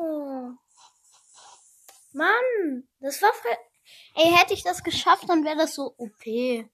Scheiße. 0.00 0.58
Mann, 2.12 2.88
das 3.00 3.22
war 3.22 3.32
voll... 3.32 3.56
Ey, 4.14 4.30
hätte 4.32 4.54
ich 4.54 4.62
das 4.62 4.82
geschafft, 4.82 5.28
dann 5.28 5.44
wäre 5.44 5.56
das 5.56 5.74
so 5.74 5.94
OP. 5.96 6.26
Äh, 6.26 6.66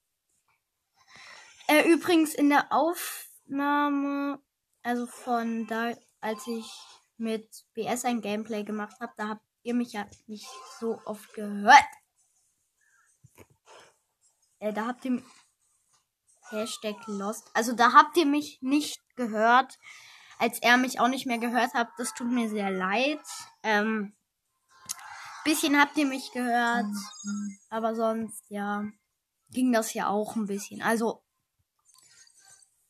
übrigens 1.85 2.33
in 2.33 2.49
der 2.49 2.71
Aufnahme, 2.71 4.41
also 4.83 5.05
von 5.07 5.67
da, 5.67 5.93
als 6.21 6.47
ich 6.47 6.65
mit 7.17 7.65
BS 7.73 8.05
ein 8.05 8.21
Gameplay 8.21 8.63
gemacht 8.63 8.95
habe, 8.99 9.13
da 9.17 9.29
habt 9.29 9.45
ihr 9.63 9.73
mich 9.73 9.93
ja 9.93 10.07
nicht 10.27 10.47
so 10.79 10.99
oft 11.05 11.33
gehört. 11.33 11.83
Äh, 14.59 14.73
da 14.73 14.87
habt 14.87 15.05
ihr 15.05 15.21
Hashtag 16.49 16.95
Lost. 17.07 17.49
Also 17.53 17.73
da 17.73 17.93
habt 17.93 18.17
ihr 18.17 18.25
mich 18.25 18.59
nicht 18.61 19.01
gehört 19.15 19.77
als 20.39 20.59
er 20.59 20.77
mich 20.77 20.99
auch 20.99 21.07
nicht 21.07 21.25
mehr 21.25 21.37
gehört 21.37 21.73
hat. 21.73 21.89
Das 21.97 22.13
tut 22.13 22.31
mir 22.31 22.49
sehr 22.49 22.71
leid. 22.71 23.21
Ähm, 23.63 24.15
bisschen 25.43 25.79
habt 25.79 25.97
ihr 25.97 26.05
mich 26.05 26.31
gehört, 26.31 26.93
aber 27.69 27.95
sonst, 27.95 28.43
ja, 28.49 28.85
ging 29.49 29.71
das 29.71 29.93
ja 29.93 30.09
auch 30.09 30.35
ein 30.35 30.45
bisschen. 30.45 30.81
Also, 30.81 31.23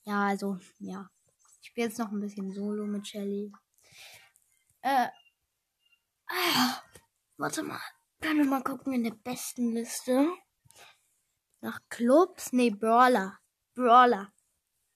ja, 0.06 0.28
also, 0.28 0.58
ja. 0.80 1.10
Ich 1.62 1.68
spiele 1.68 1.88
jetzt 1.88 2.00
noch 2.00 2.12
ein 2.12 2.20
bisschen 2.20 2.52
Solo 2.52 2.86
mit 2.86 3.08
Shelly. 3.08 3.52
Äh, 4.82 5.08
ah, 6.28 6.82
warte 7.38 7.62
mal. 7.62 7.80
Können 8.22 8.40
wir 8.40 8.46
mal 8.46 8.64
gucken 8.64 8.94
in 8.94 9.04
der 9.04 9.12
besten 9.12 9.74
Liste. 9.74 10.28
Nach 11.62 11.80
Clubs? 11.90 12.54
Nee, 12.54 12.72
Brawler. 12.72 13.38
Brawler. 13.76 14.34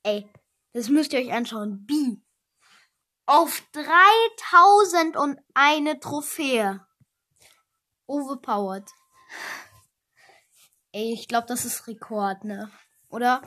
Ey, 0.03 0.31
das 0.73 0.89
müsst 0.89 1.13
ihr 1.13 1.19
euch 1.19 1.31
anschauen. 1.31 1.85
B 1.85 2.17
auf 3.31 3.63
3001 3.71 5.99
Trophäe. 6.01 6.85
Overpowered. 8.05 8.91
Ey, 10.91 11.13
ich 11.13 11.29
glaube, 11.29 11.47
das 11.47 11.63
ist 11.63 11.87
Rekord, 11.87 12.43
ne? 12.43 12.69
Oder? 13.09 13.41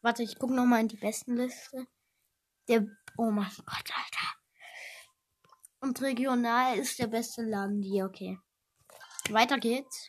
Warte, 0.00 0.24
ich 0.24 0.36
gucke 0.36 0.54
nochmal 0.54 0.80
in 0.80 0.88
die 0.88 0.96
besten 0.96 1.36
Liste. 1.36 1.86
Der. 2.66 2.84
Oh 3.16 3.30
mein 3.30 3.52
Gott, 3.58 3.92
Alter. 3.94 4.34
Und 5.78 6.02
regional 6.02 6.76
ist 6.76 6.98
der 6.98 7.06
beste 7.06 7.42
Land 7.42 7.84
hier, 7.84 8.06
okay. 8.06 8.40
Weiter 9.30 9.58
geht's. 9.58 10.08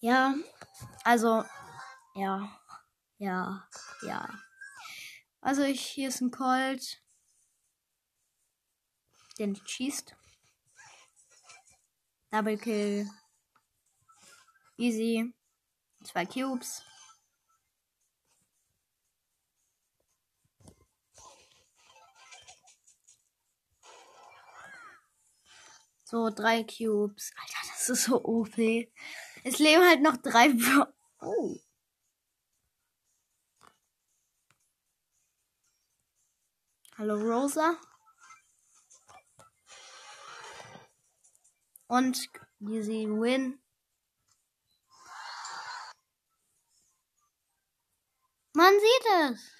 Ja, 0.00 0.34
also, 1.02 1.44
ja, 2.14 2.60
ja, 3.16 3.66
ja. 4.02 4.28
Also 5.40 5.62
ich, 5.62 5.80
hier 5.80 6.08
ist 6.08 6.20
ein 6.20 6.30
Colt. 6.30 7.02
Den 9.38 9.56
schießt. 9.56 10.14
Double 12.30 12.58
Kill. 12.58 13.08
Easy. 14.76 15.32
Zwei 16.04 16.26
Cubes. 16.26 16.82
So, 26.04 26.28
drei 26.28 26.64
Cubes. 26.64 27.32
Alter, 27.40 27.68
das 27.72 27.88
ist 27.88 28.04
so 28.04 28.24
OP. 28.24 28.58
Es 29.44 29.58
leben 29.58 29.84
halt 29.84 30.02
noch 30.02 30.16
drei. 30.16 30.52
Oh. 31.20 31.56
Hallo 37.00 37.14
Rosa. 37.14 37.78
Und 41.86 42.28
easy 42.60 43.08
win. 43.08 43.58
Man 48.52 48.74
sieht 48.74 49.06
es. 49.22 49.56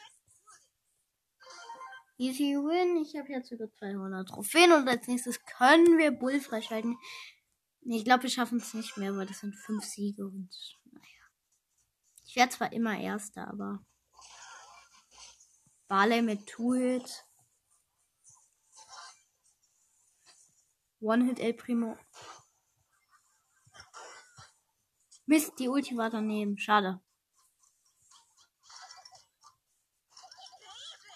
Easy 2.19 2.57
win. 2.57 2.99
Ich 2.99 3.17
habe 3.17 3.33
jetzt 3.33 3.51
über 3.51 3.73
200 3.73 4.29
Trophäen 4.29 4.73
und 4.73 4.87
als 4.87 5.09
nächstes 5.09 5.43
können 5.43 5.97
wir 5.97 6.11
Bull 6.11 6.43
freischalten. 6.43 6.99
Ich 7.81 8.05
glaube, 8.05 8.25
wir 8.25 8.31
schaffen 8.31 8.59
es 8.59 8.75
nicht 8.75 8.99
mehr, 8.99 9.17
weil 9.17 9.25
das 9.25 9.41
sind 9.41 9.57
fünf 9.57 9.83
Siege 9.85 10.27
und 10.27 10.51
naja. 10.93 11.25
Ich 12.27 12.37
werde 12.37 12.53
zwar 12.53 12.71
immer 12.75 13.01
Erster, 13.01 13.49
aber 13.49 13.83
Barley 15.89 16.21
mit 16.21 16.47
Two 16.47 16.75
Hits. 16.75 17.30
One-Hit 21.01 21.41
El 21.41 21.55
Primo. 21.55 21.97
Mist, 25.27 25.59
die 25.59 25.69
Ulti 25.69 25.97
war 25.97 26.11
daneben. 26.11 26.59
Schade. 26.59 27.01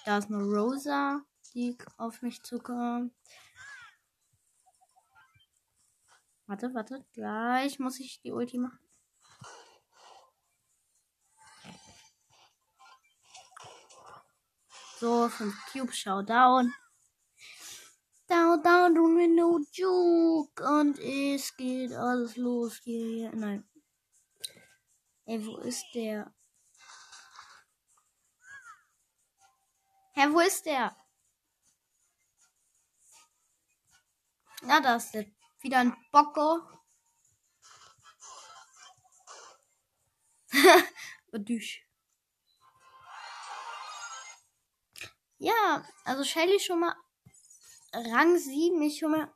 Da 0.05 0.19
ist 0.19 0.31
eine 0.31 0.43
Rosa, 0.43 1.23
die 1.55 1.77
auf 1.97 2.23
mich 2.23 2.43
zukommt. 2.43 3.13
Warte, 6.47 6.75
warte. 6.75 7.05
Gleich 7.13 7.79
muss 7.79 7.99
ich 7.99 8.21
die 8.21 8.33
Ulti 8.33 8.59
machen. 8.59 8.79
So, 15.01 15.29
5 15.29 15.55
Cube 15.73 15.93
Showdown. 15.93 16.73
Down, 18.27 18.63
down, 18.63 18.95
tun 18.95 19.19
wir 19.19 19.29
no 19.29 19.61
joke. 19.73 20.63
Und 20.63 20.99
es 20.99 21.55
geht 21.57 21.93
alles 21.93 22.37
los 22.37 22.81
hier. 22.83 23.31
Nein. 23.35 23.69
Ey, 25.27 25.45
wo 25.45 25.59
ist 25.59 25.85
der? 25.95 26.35
Hä, 30.15 30.29
wo 30.31 30.41
ist 30.41 30.65
der? 30.65 30.97
Na, 34.63 34.81
da 34.81 34.97
ist 34.97 35.13
der. 35.13 35.27
Wieder 35.61 35.79
ein 35.81 35.97
Bocko. 36.11 36.63
Badüsch. 41.31 41.81
Ja, 45.39 45.85
also 46.05 46.25
Shelly 46.25 46.59
schon 46.59 46.81
mal 46.81 46.95
Rang 47.95 48.37
7 48.37 48.83
ist 48.83 48.99
schon 48.99 49.13
mal. 49.13 49.33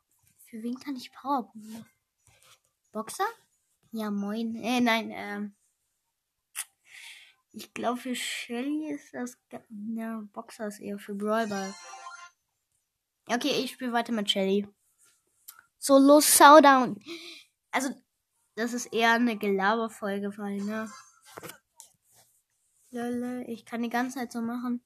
Für 0.47 0.63
wen 0.63 0.79
kann 0.79 0.97
ich 0.97 1.13
Powerpunkte? 1.13 1.87
Boxer? 2.93 3.27
Ja, 3.93 4.11
moin. 4.11 4.57
Äh, 4.57 4.81
nein, 4.81 5.11
ähm. 5.13 5.55
Ich 7.53 7.73
glaube, 7.73 8.01
für 8.01 8.15
Shelly 8.15 8.91
ist 8.91 9.15
das. 9.15 9.39
Ja, 9.95 10.23
Boxer 10.33 10.67
ist 10.67 10.81
eher 10.81 10.99
für 10.99 11.15
Brawlball. 11.15 11.75
Okay, 13.27 13.63
ich 13.63 13.73
spiele 13.73 13.93
weiter 13.93 14.13
mit 14.13 14.31
Shelly. 14.31 14.67
So, 15.79 15.99
los, 15.99 16.37
Showdown. 16.37 17.01
Also, 17.71 17.91
das 18.57 18.73
ist 18.73 18.87
eher 18.87 19.13
eine 19.13 19.37
Gelaberfolge, 19.37 20.37
weil, 20.37 20.59
ne? 20.59 20.91
Ich 23.47 23.65
kann 23.65 23.83
die 23.83 23.91
ganze 23.91 24.19
Zeit 24.19 24.33
so 24.33 24.41
machen 24.41 24.83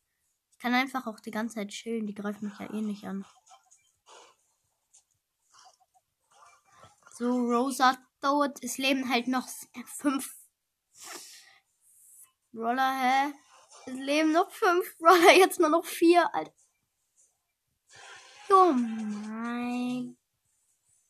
kann 0.63 0.75
einfach 0.75 1.09
auch 1.09 1.19
die 1.19 1.33
ganze 1.33 1.57
Zeit 1.57 1.69
chillen. 1.69 2.07
Die 2.07 2.15
greifen 2.15 2.49
mich 2.49 2.59
ja 2.61 2.73
eh 2.73 2.81
nicht 2.81 3.05
an. 3.05 3.25
So, 7.15 7.27
Rosa 7.27 7.99
tot. 8.23 8.63
Es 8.63 8.79
leben 8.79 9.09
halt 9.11 9.29
noch 9.29 9.47
fünf 9.85 10.35
Roller, 12.55 12.93
hä? 13.01 13.35
Es 13.87 13.95
leben 13.95 14.33
noch 14.33 14.51
fünf 14.51 14.97
Roller, 15.01 15.33
jetzt 15.37 15.61
nur 15.61 15.69
noch 15.69 15.85
vier, 15.85 16.35
Alter. 16.35 16.53
Oh 18.51 18.73
mein. 18.73 20.17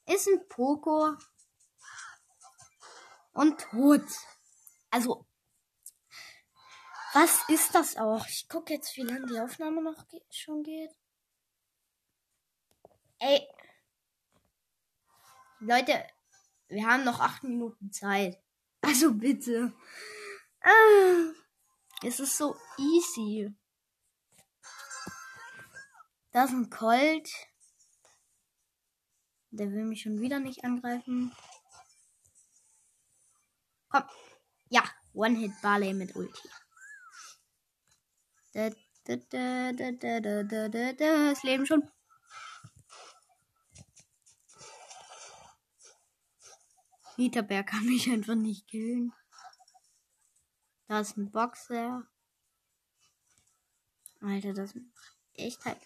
Ist 0.06 0.28
ein 0.28 0.46
Poco. 0.48 1.16
Und 3.32 3.60
tot. 3.60 4.04
Also, 4.90 5.26
was 7.14 7.48
ist 7.48 7.74
das 7.74 7.96
auch? 7.96 8.26
Ich 8.26 8.48
gucke 8.48 8.74
jetzt, 8.74 8.96
wie 8.96 9.02
lange 9.02 9.26
die 9.26 9.40
Aufnahme 9.40 9.82
noch 9.82 10.08
ge 10.08 10.20
schon 10.30 10.62
geht. 10.62 10.90
Ey. 13.18 13.46
Leute, 15.64 16.05
wir 16.66 16.85
haben 16.88 17.05
noch 17.05 17.20
acht 17.20 17.44
Minuten 17.44 17.92
Zeit. 17.92 18.42
Also 18.81 19.14
bitte. 19.14 19.72
Ah, 20.61 21.33
es 22.03 22.18
ist 22.18 22.37
so 22.37 22.57
easy. 22.79 23.55
Da 26.33 26.44
ist 26.44 26.51
ein 26.51 26.68
Colt. 26.68 27.31
Der 29.51 29.70
will 29.70 29.85
mich 29.85 30.03
schon 30.03 30.20
wieder 30.20 30.40
nicht 30.40 30.64
angreifen. 30.64 31.33
Komm. 33.88 34.03
Ja, 34.68 34.83
One-Hit 35.14 35.53
Barley 35.62 35.94
mit 35.94 36.16
Ulti. 36.16 36.48
Da, 38.53 38.70
da, 39.05 39.16
da, 39.16 39.72
da, 39.72 39.92
da, 39.92 40.20
da, 40.20 40.42
da, 40.42 40.68
da, 40.68 40.92
das 41.31 41.42
Leben 41.44 41.66
schon. 41.66 41.88
Niederberg 47.16 47.66
kann 47.66 47.85
mich 47.87 48.11
einfach 48.11 48.35
nicht 48.35 48.68
killen. 48.68 49.12
Da 50.88 51.01
ist 51.01 51.16
ein 51.16 51.31
Boxer. 51.31 52.07
Alter, 54.20 54.53
das 54.53 54.75
macht 54.75 55.16
echt 55.35 55.64
halt. 55.64 55.79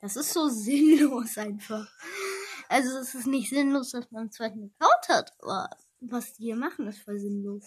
Das 0.00 0.16
ist 0.16 0.32
so 0.32 0.48
sinnlos 0.48 1.38
einfach. 1.38 1.86
Also 2.68 2.98
es 2.98 3.14
ist 3.14 3.26
nicht 3.26 3.50
sinnlos, 3.50 3.90
dass 3.90 4.10
man 4.10 4.22
einen 4.22 4.32
zweiten 4.32 4.74
Account 4.74 5.08
hat, 5.08 5.32
aber 5.40 5.70
was 6.00 6.32
die 6.34 6.44
hier 6.44 6.56
machen, 6.56 6.88
ist 6.88 7.02
voll 7.02 7.18
sinnlos. 7.18 7.64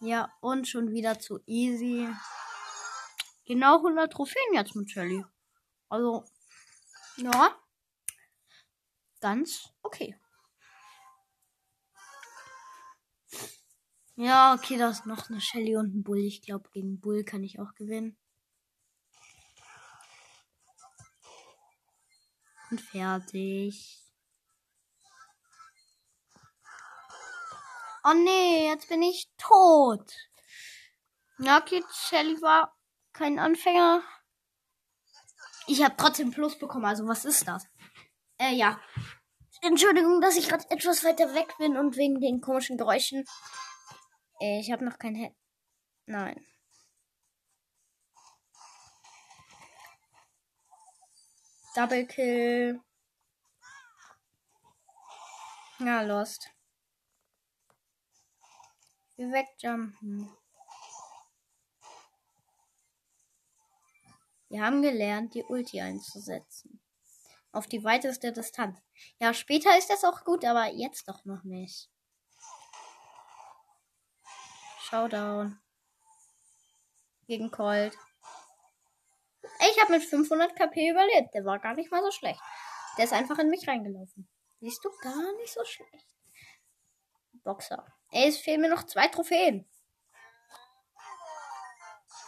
Ja, 0.00 0.32
und 0.40 0.66
schon 0.66 0.92
wieder 0.92 1.18
zu 1.18 1.40
easy. 1.46 2.08
Genau 3.44 3.76
100 3.76 4.12
Trophäen 4.12 4.54
jetzt 4.54 4.74
mit 4.74 4.90
Shelly. 4.90 5.24
Also, 5.88 6.24
ja. 7.16 7.56
Ganz 9.20 9.72
okay. 9.82 10.16
Ja, 14.14 14.54
okay, 14.54 14.76
da 14.76 14.90
ist 14.90 15.06
noch 15.06 15.30
eine 15.30 15.40
Shelly 15.40 15.76
und 15.76 15.94
ein 15.94 16.02
Bull. 16.02 16.18
Ich 16.18 16.42
glaube, 16.42 16.68
gegen 16.70 17.00
Bull 17.00 17.24
kann 17.24 17.44
ich 17.44 17.60
auch 17.60 17.74
gewinnen. 17.74 18.16
Und 22.70 22.80
fertig. 22.80 24.02
Oh 28.04 28.14
nee, 28.14 28.68
jetzt 28.68 28.88
bin 28.88 29.02
ich 29.02 29.28
tot. 29.38 30.12
Ja, 31.38 31.60
okay, 31.60 31.84
Shelly 31.92 32.40
war 32.42 32.76
kein 33.12 33.38
Anfänger. 33.38 34.02
Ich 35.66 35.82
habe 35.84 35.94
trotzdem 35.96 36.30
Plus 36.30 36.58
bekommen, 36.58 36.86
also 36.86 37.06
was 37.06 37.24
ist 37.24 37.46
das? 37.46 37.66
Äh, 38.38 38.54
ja. 38.54 38.80
Entschuldigung, 39.62 40.20
dass 40.20 40.36
ich 40.36 40.48
gerade 40.48 40.64
etwas 40.70 41.04
weiter 41.04 41.34
weg 41.34 41.54
bin 41.58 41.76
und 41.76 41.96
wegen 41.96 42.20
den 42.20 42.40
komischen 42.40 42.76
Geräuschen. 42.78 43.24
Äh, 44.40 44.60
ich 44.60 44.70
habe 44.70 44.84
noch 44.84 44.98
kein 44.98 45.16
Head. 45.16 45.34
Nein. 46.06 46.44
Double 51.74 52.06
Kill. 52.06 52.80
Ja, 55.80 56.02
lost. 56.02 56.50
Wir 59.16 59.32
wegjumpen. 59.32 60.30
Wir 64.48 64.64
haben 64.64 64.82
gelernt, 64.82 65.34
die 65.34 65.44
Ulti 65.44 65.80
einzusetzen. 65.80 66.77
Auf 67.58 67.66
die 67.66 67.82
weiteste 67.82 68.32
Distanz. 68.32 68.78
Ja, 69.18 69.34
später 69.34 69.76
ist 69.76 69.90
das 69.90 70.04
auch 70.04 70.22
gut, 70.22 70.44
aber 70.44 70.66
jetzt 70.66 71.08
doch 71.08 71.24
noch 71.24 71.42
nicht. 71.42 71.90
Showdown. 74.82 75.58
Gegen 77.26 77.50
Colt. 77.50 77.98
Ich 79.42 79.82
habe 79.82 79.90
mit 79.90 80.04
500 80.04 80.54
KP 80.54 80.90
überlebt. 80.90 81.34
Der 81.34 81.44
war 81.44 81.58
gar 81.58 81.74
nicht 81.74 81.90
mal 81.90 82.00
so 82.00 82.12
schlecht. 82.12 82.40
Der 82.96 83.06
ist 83.06 83.12
einfach 83.12 83.40
in 83.40 83.50
mich 83.50 83.66
reingelaufen. 83.66 84.28
Siehst 84.60 84.84
du, 84.84 84.90
gar 85.02 85.32
nicht 85.38 85.52
so 85.52 85.64
schlecht. 85.64 86.14
Boxer. 87.42 87.84
Ey, 88.12 88.28
es 88.28 88.38
fehlen 88.38 88.60
mir 88.60 88.70
noch 88.70 88.84
zwei 88.84 89.08
Trophäen. 89.08 89.68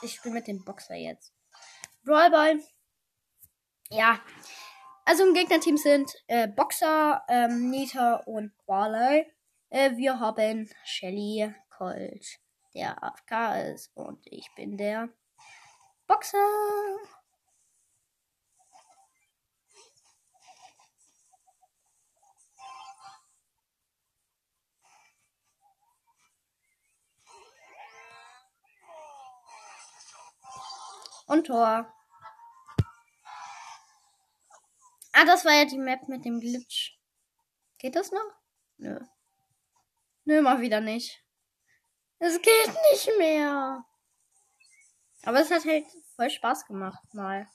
Ich 0.03 0.17
spiele 0.17 0.35
mit 0.35 0.49
dem 0.49 0.65
Boxer 0.65 0.97
jetzt. 0.97 1.33
Brawlball. 2.03 2.61
Ja. 3.91 4.21
Also 5.05 5.27
im 5.27 5.35
Gegnerteam 5.35 5.77
sind 5.77 6.15
äh, 6.29 6.47
Boxer, 6.47 7.23
ähm, 7.29 7.71
Nita 7.71 8.17
und 8.27 8.53
Barley. 8.67 9.27
Äh, 9.71 9.97
wir 9.97 10.21
haben 10.21 10.71
Shelly 10.85 11.53
Colt, 11.71 12.39
der 12.75 13.03
AFK 13.03 13.73
ist. 13.73 13.91
Und 13.95 14.21
ich 14.27 14.49
bin 14.55 14.77
der 14.77 15.09
Boxer. 16.07 16.39
Und 31.27 31.47
Tor. 31.47 32.00
Ah, 35.13 35.25
das 35.25 35.45
war 35.45 35.53
ja 35.53 35.65
die 35.65 35.79
Map 35.79 36.09
mit 36.09 36.25
dem 36.25 36.41
Glitch. 36.41 36.99
Geht 37.79 37.97
das 37.97 38.13
noch? 38.13 38.33
Nö. 38.79 39.01
Nö, 40.25 40.43
mal 40.43 40.61
wieder 40.61 40.81
nicht. 40.81 41.25
Es 42.19 42.41
geht 42.41 42.69
nicht 42.93 43.19
mehr. 43.19 43.85
Aber 45.23 45.41
es 45.41 45.51
hat 45.51 45.65
halt 45.65 45.87
voll 46.17 46.31
Spaß 46.31 46.67
gemacht, 46.67 47.03
mal. 47.13 47.47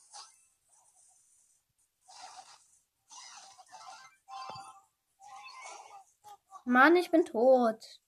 Mann, 6.65 6.95
ich 6.95 7.11
bin 7.11 7.23
tot. 7.25 8.01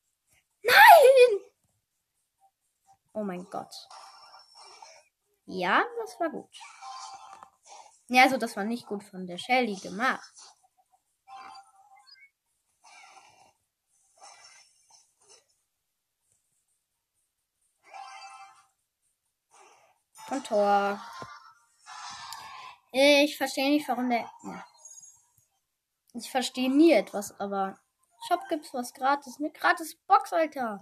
Nein! 0.64 1.40
Oh 3.14 3.24
mein 3.24 3.46
Gott. 3.46 3.74
Ja, 5.46 5.86
das 6.02 6.20
war 6.20 6.30
gut. 6.30 6.50
Ja, 8.10 8.24
also 8.24 8.38
das 8.38 8.56
war 8.56 8.64
nicht 8.64 8.88
gut 8.88 9.04
von 9.04 9.28
der 9.28 9.38
Shelly 9.38 9.76
gemacht. 9.76 10.34
Und 20.30 20.46
Tor. 20.46 21.02
Ich 22.92 23.38
verstehe 23.38 23.70
nicht, 23.70 23.88
warum 23.88 24.10
der. 24.10 24.30
Ja. 24.44 24.66
Ich 26.14 26.32
verstehe 26.32 26.70
nie 26.70 26.92
etwas, 26.94 27.38
aber 27.40 27.78
Shop 28.28 28.42
gibt's 28.50 28.74
was 28.74 28.94
gratis. 28.94 29.38
Eine 29.40 29.52
gratis 29.52 29.96
Box, 30.08 30.34
Alter. 30.34 30.82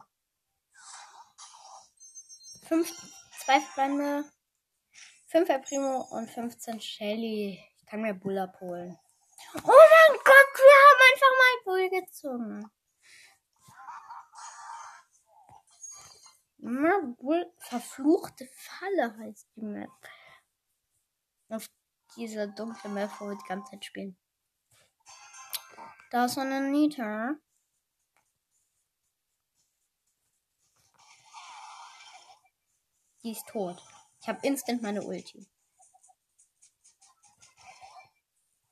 Fünf, 2.68 2.92
zwei 3.44 3.60
Freunde, 3.60 4.26
5 5.36 5.50
El 5.50 5.60
Primo 5.60 6.08
und 6.12 6.30
15 6.30 6.80
Shelly. 6.80 7.62
Ich 7.78 7.86
kann 7.88 8.02
mir 8.02 8.14
Bull 8.14 8.38
abholen. 8.38 8.98
Oh 9.56 9.68
mein 9.68 10.18
Gott, 10.24 10.52
wir 10.56 10.76
haben 10.86 11.02
einfach 11.12 11.34
mal 11.42 11.56
Bull 11.66 11.90
gezogen. 11.90 12.72
Bull, 17.18 17.52
verfluchte 17.58 18.48
Falle 18.56 19.14
heißt 19.18 19.50
die 19.58 19.64
Map. 19.64 19.90
Auf 21.50 21.70
diese 22.16 22.48
dunkle 22.54 22.90
Map, 22.92 23.12
wo 23.20 23.28
wir 23.28 23.36
die 23.36 23.46
ganze 23.46 23.72
Zeit 23.72 23.84
spielen. 23.84 24.18
Da 26.12 26.24
ist 26.26 26.38
eine 26.38 26.62
Nita. 26.62 27.36
Die 33.22 33.32
ist 33.32 33.46
tot. 33.48 33.84
Ich 34.26 34.30
habe 34.30 34.40
instant 34.42 34.82
meine 34.82 35.04
Ulti. 35.04 35.46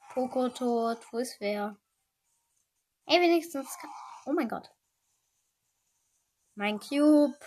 Poco 0.10 0.50
tot. 0.50 1.06
Wo 1.12 1.20
ist 1.20 1.39
wer? 1.39 1.78
Ey, 3.06 3.22
wenigstens. 3.22 3.78
Oh 4.26 4.34
mein 4.34 4.50
Gott. 4.50 4.72
Mein 6.56 6.80
Cube. 6.80 7.38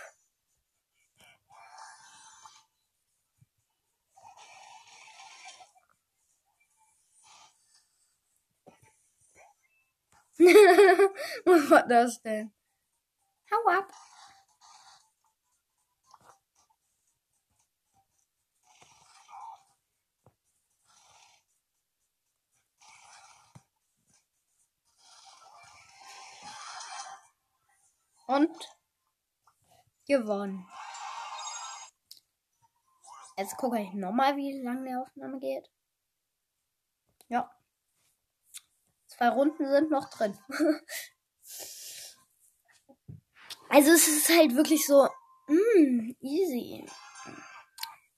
Was 11.43 11.69
war 11.69 11.85
das 11.85 12.21
denn? 12.21 12.53
Hau 13.51 13.69
ab. 13.69 13.91
Und 28.27 28.77
gewonnen. 30.07 30.67
Jetzt 33.37 33.55
gucke 33.57 33.79
ich 33.79 33.93
nochmal, 33.93 34.35
wie 34.35 34.61
lange 34.61 34.89
die 34.89 34.95
Aufnahme 34.95 35.39
geht. 35.39 35.69
Ja. 37.29 37.51
Zwei 39.07 39.29
Runden 39.29 39.67
sind 39.69 39.91
noch 39.91 40.09
drin. 40.09 40.37
also 43.69 43.91
es 43.91 44.07
ist 44.07 44.29
halt 44.29 44.55
wirklich 44.55 44.85
so, 44.85 45.07
mm, 45.47 46.15
easy. 46.19 46.85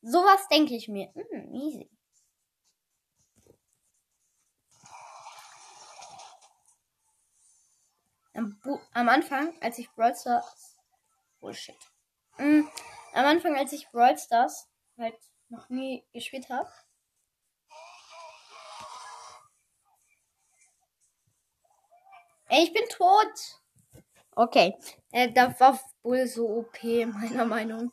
Sowas 0.01 0.47
denke 0.49 0.75
ich 0.75 0.87
mir. 0.87 1.11
Mm, 1.13 1.53
easy. 1.53 1.89
Am, 8.33 8.59
am 8.93 9.09
Anfang, 9.09 9.53
als 9.61 9.79
ich 9.79 9.89
Brawl 9.91 10.15
Stars. 10.15 10.77
Bullshit. 11.39 11.77
Mm, 12.37 12.61
am 13.13 13.25
Anfang, 13.25 13.55
als 13.55 13.73
ich 13.73 13.89
Brawl 13.89 14.17
Stars 14.17 14.69
halt 14.97 15.17
noch 15.49 15.69
nie 15.69 16.05
gespielt 16.13 16.49
habe. 16.49 16.69
Ey, 22.49 22.63
ich 22.63 22.73
bin 22.73 22.87
tot. 22.89 23.61
Okay. 24.35 24.75
Äh, 25.11 25.31
da 25.31 25.59
war 25.59 25.79
Bull 26.01 26.27
so 26.27 26.47
OP, 26.47 26.83
meiner 26.83 27.45
Meinung. 27.45 27.91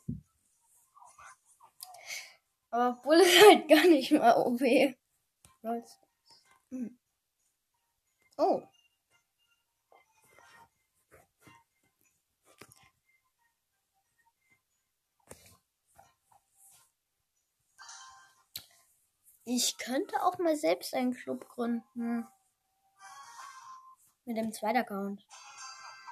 Aber 2.71 3.01
Bull 3.01 3.17
ist 3.17 3.41
halt 3.45 3.67
gar 3.67 3.87
nicht 3.87 4.11
mal 4.11 4.35
OP. 4.37 4.61
Hm. 6.69 6.97
Oh. 8.37 8.61
Ich 19.49 19.77
könnte 19.77 20.21
auch 20.23 20.37
mal 20.39 20.57
selbst 20.57 20.93
einen 20.93 21.13
Club 21.13 21.47
gründen. 21.47 22.27
Mit 24.25 24.35
dem 24.35 24.51
zweiten 24.51 24.79
Account. 24.79 25.25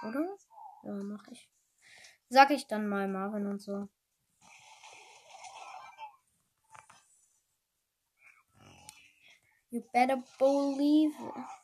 Oder? 0.07 0.37
Ja, 0.83 0.93
mach 0.93 1.27
ich. 1.27 1.49
Sag 2.29 2.51
ich 2.51 2.65
dann 2.65 2.87
mal 2.87 3.09
Marvin 3.09 3.45
und 3.47 3.61
so. 3.61 3.89
You 9.69 9.81
better 9.91 10.23
believe 10.39 11.13
it. 11.21 11.54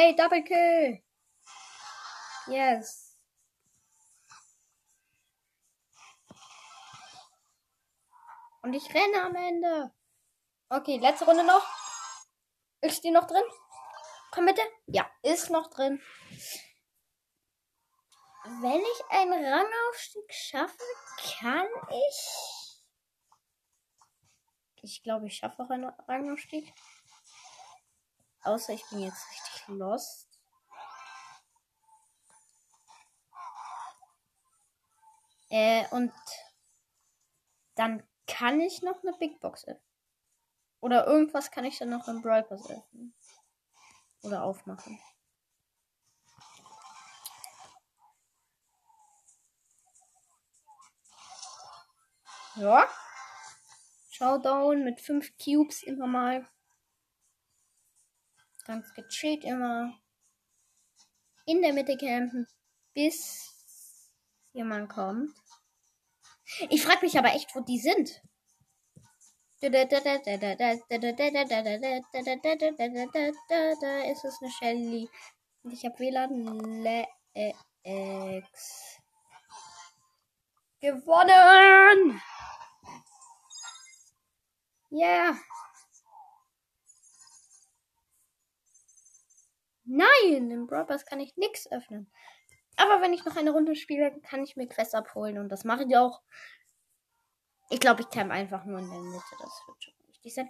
Hey, 0.00 0.14
Double 0.14 0.44
Kill! 0.44 1.02
Yes. 2.46 3.16
Und 8.62 8.74
ich 8.74 8.94
renne 8.94 9.24
am 9.24 9.34
Ende. 9.34 9.92
Okay, 10.68 10.98
letzte 10.98 11.24
Runde 11.24 11.42
noch. 11.42 11.66
Ist 12.80 13.02
die 13.02 13.10
noch 13.10 13.26
drin? 13.26 13.42
Komm 14.30 14.46
bitte. 14.46 14.62
Ja, 14.86 15.10
ist 15.22 15.50
noch 15.50 15.68
drin. 15.68 16.00
Wenn 18.44 18.80
ich 18.80 19.04
einen 19.10 19.44
Rangaufstieg 19.44 20.32
schaffe, 20.32 20.78
kann 21.40 21.66
ich. 21.90 22.84
Ich 24.82 25.02
glaube, 25.02 25.26
ich 25.26 25.34
schaffe 25.34 25.60
auch 25.60 25.70
einen 25.70 25.92
Rangaufstieg. 26.06 26.72
Außer 28.48 28.72
ich 28.72 28.88
bin 28.88 29.00
jetzt 29.00 29.30
richtig 29.30 29.68
lost. 29.68 30.26
Äh, 35.50 35.86
und 35.90 36.14
dann 37.74 38.02
kann 38.26 38.58
ich 38.60 38.80
noch 38.80 39.02
eine 39.02 39.12
Big 39.18 39.38
Box 39.40 39.68
öffnen. 39.68 39.84
Oder 40.80 41.06
irgendwas 41.06 41.50
kann 41.50 41.66
ich 41.66 41.78
dann 41.78 41.90
noch 41.90 42.08
im 42.08 42.22
Brawl 42.22 42.42
Pass 42.42 42.70
öffnen. 42.70 43.14
Oder 44.22 44.44
aufmachen. 44.44 44.98
Ja. 52.56 52.88
Showdown 54.10 54.84
mit 54.84 55.02
5 55.02 55.36
Cubes 55.36 55.82
immer 55.82 56.06
mal. 56.06 56.48
Ganz 58.68 58.92
gechillt 58.92 59.44
immer. 59.44 59.98
In 61.46 61.62
der 61.62 61.72
Mitte 61.72 61.96
campen, 61.96 62.46
bis 62.92 63.50
jemand 64.52 64.90
kommt. 64.90 65.34
Ich 66.68 66.84
frage 66.84 67.06
mich 67.06 67.18
aber 67.18 67.28
echt, 67.28 67.54
wo 67.54 67.60
die 67.60 67.78
sind. 67.78 68.20
Da 69.62 69.68
ist 74.02 74.24
es 74.24 74.42
eine 74.42 74.50
Shelly. 74.50 75.08
Und 75.62 75.72
ich 75.72 75.86
habe 75.86 75.98
WLAN 75.98 76.82
Lex 76.82 77.56
gewonnen. 80.78 82.20
Yeah. 84.90 85.38
Nein, 89.90 90.50
im 90.50 90.66
Brawl 90.66 90.86
kann 91.06 91.18
ich 91.18 91.36
nichts 91.36 91.70
öffnen. 91.72 92.12
Aber 92.76 93.00
wenn 93.00 93.14
ich 93.14 93.24
noch 93.24 93.36
eine 93.36 93.52
Runde 93.52 93.74
spiele, 93.74 94.20
kann 94.20 94.44
ich 94.44 94.54
mir 94.54 94.68
Quests 94.68 94.94
abholen. 94.94 95.38
Und 95.38 95.48
das 95.48 95.64
mache 95.64 95.84
ich 95.84 95.96
auch. 95.96 96.20
Ich 97.70 97.80
glaube, 97.80 98.02
ich 98.02 98.10
camp 98.10 98.30
einfach 98.30 98.64
nur 98.66 98.78
in 98.80 98.90
der 98.90 99.00
Mitte. 99.00 99.36
Das 99.40 99.62
wird 99.66 99.82
schon 99.82 99.94
richtig 100.08 100.34
sein. 100.34 100.48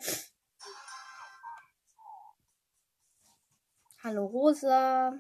Hallo 4.03 4.27
Rosa. 4.27 5.13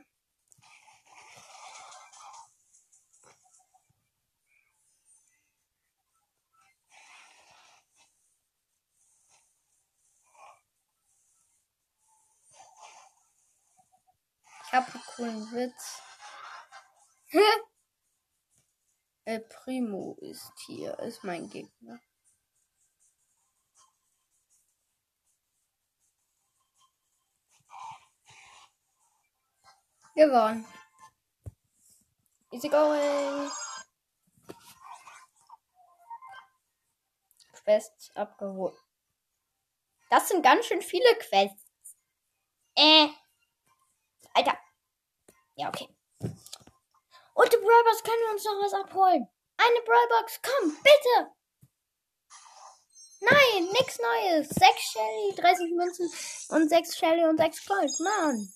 Ich 14.68 14.74
habe 14.74 14.86
einen 14.92 15.02
coolen 15.18 15.50
Witz. 15.50 16.00
El 19.24 19.40
Primo 19.40 20.16
ist 20.20 20.52
hier, 20.64 20.96
ist 21.00 21.24
mein 21.24 21.50
Gegner. 21.50 22.00
Gewonnen. 30.14 30.64
Easy 32.52 32.68
going. 32.68 33.50
Quest 37.52 38.16
abgeholt. 38.16 38.78
Das 40.10 40.28
sind 40.28 40.42
ganz 40.42 40.64
schön 40.66 40.80
viele 40.80 41.12
Quests. 41.18 41.96
Äh. 42.76 43.08
Alter. 44.32 44.67
Ja, 45.58 45.68
okay. 45.68 45.88
Und 46.20 47.52
die 47.52 47.56
Brawlbox 47.56 48.02
können 48.04 48.22
wir 48.22 48.30
uns 48.30 48.44
noch 48.44 48.62
was 48.62 48.74
abholen. 48.74 49.28
Eine 49.56 49.80
Brawlbox, 49.82 50.40
komm, 50.40 50.76
bitte. 50.84 51.32
Nein, 53.20 53.64
nix 53.72 53.98
Neues. 53.98 54.48
Sechs 54.50 54.92
Shelly, 54.92 55.34
30 55.34 55.72
Münzen 55.72 56.08
und 56.50 56.68
sechs 56.68 56.96
Shelly 56.96 57.24
und 57.24 57.38
sechs 57.38 57.66
Gold. 57.66 57.90
Mann. 57.98 58.48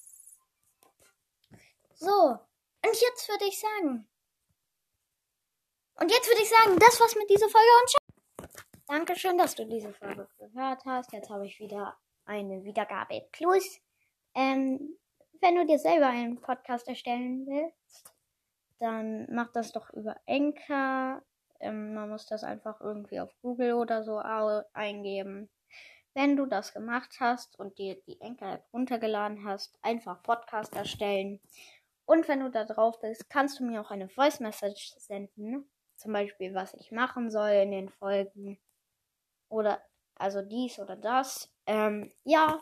So. 1.95 2.39
Und 2.85 3.01
jetzt 3.01 3.29
würde 3.29 3.47
ich 3.47 3.59
sagen. 3.59 4.09
Und 5.95 6.09
jetzt 6.09 6.29
würde 6.29 6.43
ich 6.43 6.49
sagen, 6.49 6.79
das 6.79 7.01
war's 7.01 7.17
mit 7.17 7.29
dieser 7.31 7.49
Folge 7.49 7.69
und 7.81 7.91
ciao. 7.91 8.01
Dankeschön, 8.87 9.39
dass 9.39 9.57
du 9.57 9.67
diese 9.67 9.93
Folge 9.93 10.29
gehört 10.39 10.85
hast. 10.85 11.13
Jetzt 11.13 11.31
habe 11.31 11.47
ich 11.47 11.59
wieder 11.59 11.99
eine 12.27 12.63
Wiedergabe 12.63 13.29
plus. 13.33 13.81
Ähm, 14.35 14.99
wenn 15.43 15.57
du 15.57 15.67
dir 15.67 15.79
selber 15.79 16.07
einen 16.07 16.41
Podcast 16.41 16.89
erstellen 16.89 17.47
willst, 17.47 18.15
dann 18.79 19.27
mach 19.31 19.51
das 19.53 19.73
doch 19.73 19.93
über 19.93 20.17
Enka. 20.25 21.21
Ähm, 21.61 21.95
man 21.95 22.09
muss 22.09 22.27
das 22.27 22.45
einfach 22.45 22.81
irgendwie 22.81 23.21
auf 23.21 23.31
Google 23.43 23.75
oder 23.75 24.05
so 24.05 24.19
eingeben. 24.19 25.51
Wenn 26.15 26.37
du 26.37 26.47
das 26.47 26.73
gemacht 26.73 27.17
hast 27.21 27.59
und 27.59 27.79
dir 27.79 28.01
die 28.07 28.21
Enka-App 28.21 28.65
runtergeladen 28.73 29.45
hast, 29.45 29.79
einfach 29.83 30.23
Podcast 30.23 30.75
erstellen. 30.77 31.41
Und 32.05 32.29
wenn 32.29 32.41
du 32.41 32.51
da 32.51 32.65
drauf 32.65 33.01
bist, 33.01 33.29
kannst 33.29 33.59
du 33.59 33.65
mir 33.65 33.81
auch 33.81 33.91
eine 33.91 34.09
Voice 34.09 34.41
Message 34.41 34.95
senden. 34.99 35.69
Zum 35.97 36.13
Beispiel, 36.13 36.55
was 36.55 36.75
ich 36.75 36.93
machen 36.93 37.31
soll 37.31 37.51
in 37.51 37.71
den 37.71 37.89
Folgen. 37.89 38.59
Oder 39.49 39.81
also 40.17 40.43
dies 40.43 40.79
oder 40.79 40.97
das. 40.97 41.53
Ähm, 41.67 42.13
ja. 42.25 42.61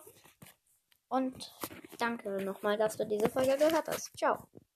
Und 1.10 1.52
danke 1.98 2.42
nochmal, 2.44 2.78
dass 2.78 2.96
du 2.96 3.04
diese 3.04 3.28
Folge 3.28 3.56
gehört 3.56 3.88
hast. 3.88 4.16
Ciao. 4.16 4.46